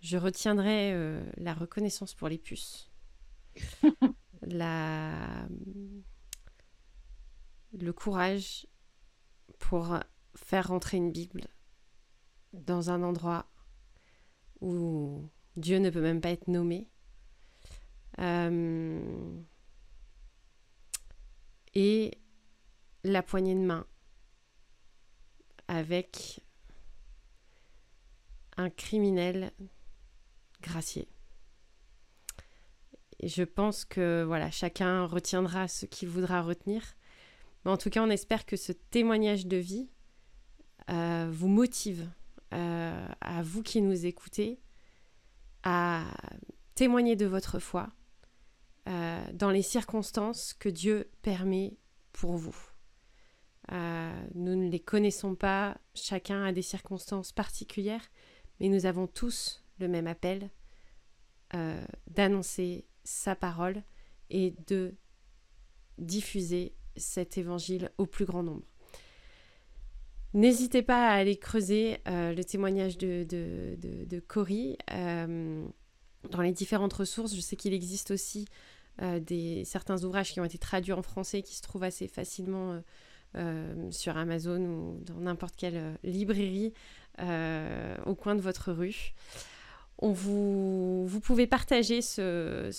Je 0.00 0.18
retiendrai 0.18 0.92
euh, 0.92 1.24
la 1.38 1.54
reconnaissance 1.54 2.12
pour 2.12 2.28
les 2.28 2.36
puces, 2.36 2.90
la... 4.42 5.48
le 7.72 7.92
courage 7.94 8.66
pour 9.58 9.98
faire 10.36 10.68
rentrer 10.68 10.98
une 10.98 11.10
Bible 11.10 11.46
dans 12.52 12.90
un 12.90 13.02
endroit 13.02 13.50
où 14.60 15.26
Dieu 15.56 15.78
ne 15.78 15.88
peut 15.88 16.02
même 16.02 16.20
pas 16.20 16.30
être 16.30 16.48
nommé. 16.48 16.90
Et 21.74 22.18
la 23.02 23.22
poignée 23.22 23.54
de 23.54 23.60
main 23.60 23.86
avec 25.68 26.40
un 28.56 28.70
criminel 28.70 29.52
gracié. 30.62 31.08
Je 33.22 33.42
pense 33.42 33.84
que 33.84 34.22
voilà, 34.26 34.50
chacun 34.50 35.06
retiendra 35.06 35.68
ce 35.68 35.86
qu'il 35.86 36.08
voudra 36.08 36.42
retenir. 36.42 36.82
Mais 37.64 37.70
en 37.70 37.76
tout 37.76 37.90
cas, 37.90 38.02
on 38.02 38.10
espère 38.10 38.44
que 38.44 38.56
ce 38.56 38.72
témoignage 38.72 39.46
de 39.46 39.56
vie 39.56 39.88
euh, 40.90 41.28
vous 41.32 41.48
motive, 41.48 42.10
euh, 42.52 43.08
à 43.20 43.42
vous 43.42 43.62
qui 43.62 43.80
nous 43.80 44.04
écoutez, 44.06 44.60
à 45.62 46.04
témoigner 46.74 47.16
de 47.16 47.26
votre 47.26 47.58
foi 47.58 47.88
euh, 48.86 49.24
dans 49.32 49.50
les 49.50 49.62
circonstances 49.62 50.52
que 50.52 50.68
Dieu 50.68 51.10
permet 51.22 51.78
pour 52.12 52.36
vous. 52.36 52.56
Euh, 53.72 54.26
nous 54.34 54.56
ne 54.56 54.68
les 54.68 54.80
connaissons 54.80 55.34
pas, 55.34 55.78
chacun 55.94 56.44
a 56.44 56.52
des 56.52 56.60
circonstances 56.60 57.32
particulières, 57.32 58.06
mais 58.60 58.68
nous 58.68 58.84
avons 58.84 59.06
tous 59.06 59.64
le 59.78 59.88
même 59.88 60.06
appel 60.06 60.50
euh, 61.54 61.82
d'annoncer 62.08 62.84
sa 63.04 63.34
parole 63.34 63.82
et 64.28 64.54
de 64.66 64.94
diffuser 65.96 66.74
cet 66.96 67.38
évangile 67.38 67.90
au 67.96 68.04
plus 68.04 68.26
grand 68.26 68.42
nombre. 68.42 68.66
N'hésitez 70.34 70.82
pas 70.82 71.08
à 71.08 71.14
aller 71.14 71.38
creuser 71.38 72.00
le 72.06 72.42
témoignage 72.42 72.98
de, 72.98 73.24
de, 73.24 74.20
Cory 74.20 74.76
dans 74.88 76.42
les 76.42 76.52
différentes 76.52 76.92
ressources. 76.92 77.34
Je 77.34 77.40
sais 77.40 77.54
qu'il 77.56 77.72
existe 77.72 78.10
aussi 78.10 78.46
des, 79.00 79.64
certains 79.64 80.02
ouvrages 80.04 80.32
qui 80.32 80.40
ont 80.40 80.44
été 80.44 80.58
traduits 80.58 80.92
en 80.92 81.02
français 81.02 81.42
qui 81.42 81.54
se 81.54 81.62
trouvent 81.62 81.82
assez 81.84 82.08
facilement 82.08 82.72
euh, 82.72 82.80
euh, 83.36 83.90
sur 83.90 84.16
Amazon 84.16 84.60
ou 84.60 85.00
dans 85.04 85.18
n'importe 85.20 85.56
quelle 85.56 85.76
euh, 85.76 85.94
librairie 86.04 86.72
euh, 87.18 87.96
au 88.06 88.14
coin 88.14 88.36
de 88.36 88.40
votre 88.40 88.72
rue. 88.72 89.12
On 89.98 90.12
vous, 90.12 91.20
pouvez 91.20 91.48
partager 91.48 92.00
ce, 92.00 92.70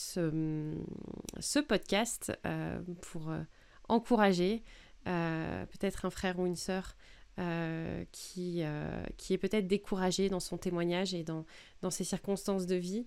podcast 1.67 2.31
euh, 2.45 2.79
pour 3.01 3.31
euh, 3.31 3.41
encourager 3.89 4.63
euh, 5.07 5.65
peut-être 5.65 6.05
un 6.05 6.09
frère 6.09 6.39
ou 6.39 6.45
une 6.45 6.55
sœur 6.55 6.95
euh, 7.37 8.05
qui, 8.13 8.61
euh, 8.63 9.03
est 9.29 9.37
peut-être 9.37 9.67
découragé 9.67 10.29
dans 10.29 10.39
son 10.39 10.57
témoignage 10.57 11.13
et 11.13 11.23
dans, 11.23 11.45
dans 11.81 11.91
ses 11.91 12.05
circonstances 12.05 12.65
de 12.65 12.75
vie. 12.75 13.05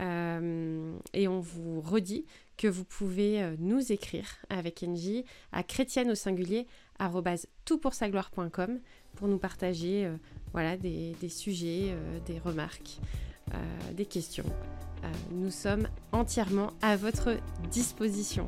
Euh, 0.00 0.96
et 1.12 1.28
on 1.28 1.40
vous 1.40 1.80
redit 1.80 2.26
que 2.58 2.68
vous 2.68 2.84
pouvez 2.84 3.42
euh, 3.42 3.56
nous 3.58 3.92
écrire 3.92 4.26
avec 4.50 4.82
NJ 4.82 5.24
à 5.52 5.62
chrétienne 5.62 6.10
au 6.10 6.14
singulier 6.14 6.66
toutpoursagloire.com 7.64 8.80
pour 9.14 9.28
nous 9.28 9.38
partager 9.38 10.04
euh, 10.04 10.16
voilà, 10.52 10.76
des, 10.76 11.14
des 11.20 11.28
sujets, 11.28 11.88
euh, 11.90 12.18
des 12.26 12.38
remarques, 12.38 12.98
euh, 13.52 13.92
des 13.92 14.06
questions. 14.06 14.44
Nous 15.30 15.52
sommes 15.52 15.86
entièrement 16.10 16.72
à 16.82 16.96
votre 16.96 17.36
disposition. 17.70 18.44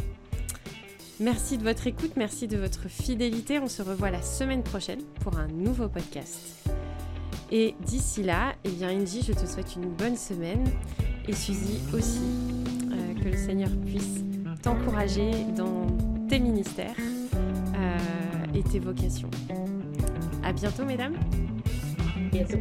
Merci 1.20 1.58
de 1.58 1.62
votre 1.62 1.86
écoute, 1.86 2.16
merci 2.16 2.48
de 2.48 2.56
votre 2.56 2.88
fidélité. 2.88 3.60
On 3.60 3.68
se 3.68 3.82
revoit 3.82 4.10
la 4.10 4.22
semaine 4.22 4.64
prochaine 4.64 5.02
pour 5.20 5.38
un 5.38 5.46
nouveau 5.46 5.88
podcast. 5.88 6.68
Et 7.52 7.76
d'ici 7.86 8.24
là, 8.24 8.54
eh 8.64 8.70
bien 8.70 8.90
je 9.04 9.32
te 9.32 9.46
souhaite 9.46 9.76
une 9.76 9.90
bonne 9.90 10.16
semaine 10.16 10.64
et 11.28 11.34
Suzy 11.34 11.78
aussi. 11.94 12.59
Que 13.22 13.28
le 13.28 13.36
Seigneur 13.36 13.70
puisse 13.84 14.24
t'encourager 14.62 15.30
dans 15.56 15.86
tes 16.28 16.38
ministères 16.38 16.96
euh, 17.76 17.98
et 18.54 18.62
tes 18.62 18.78
vocations. 18.78 19.30
À 20.42 20.52
bientôt, 20.52 20.84
mesdames. 20.84 21.16
Bientôt. 22.32 22.58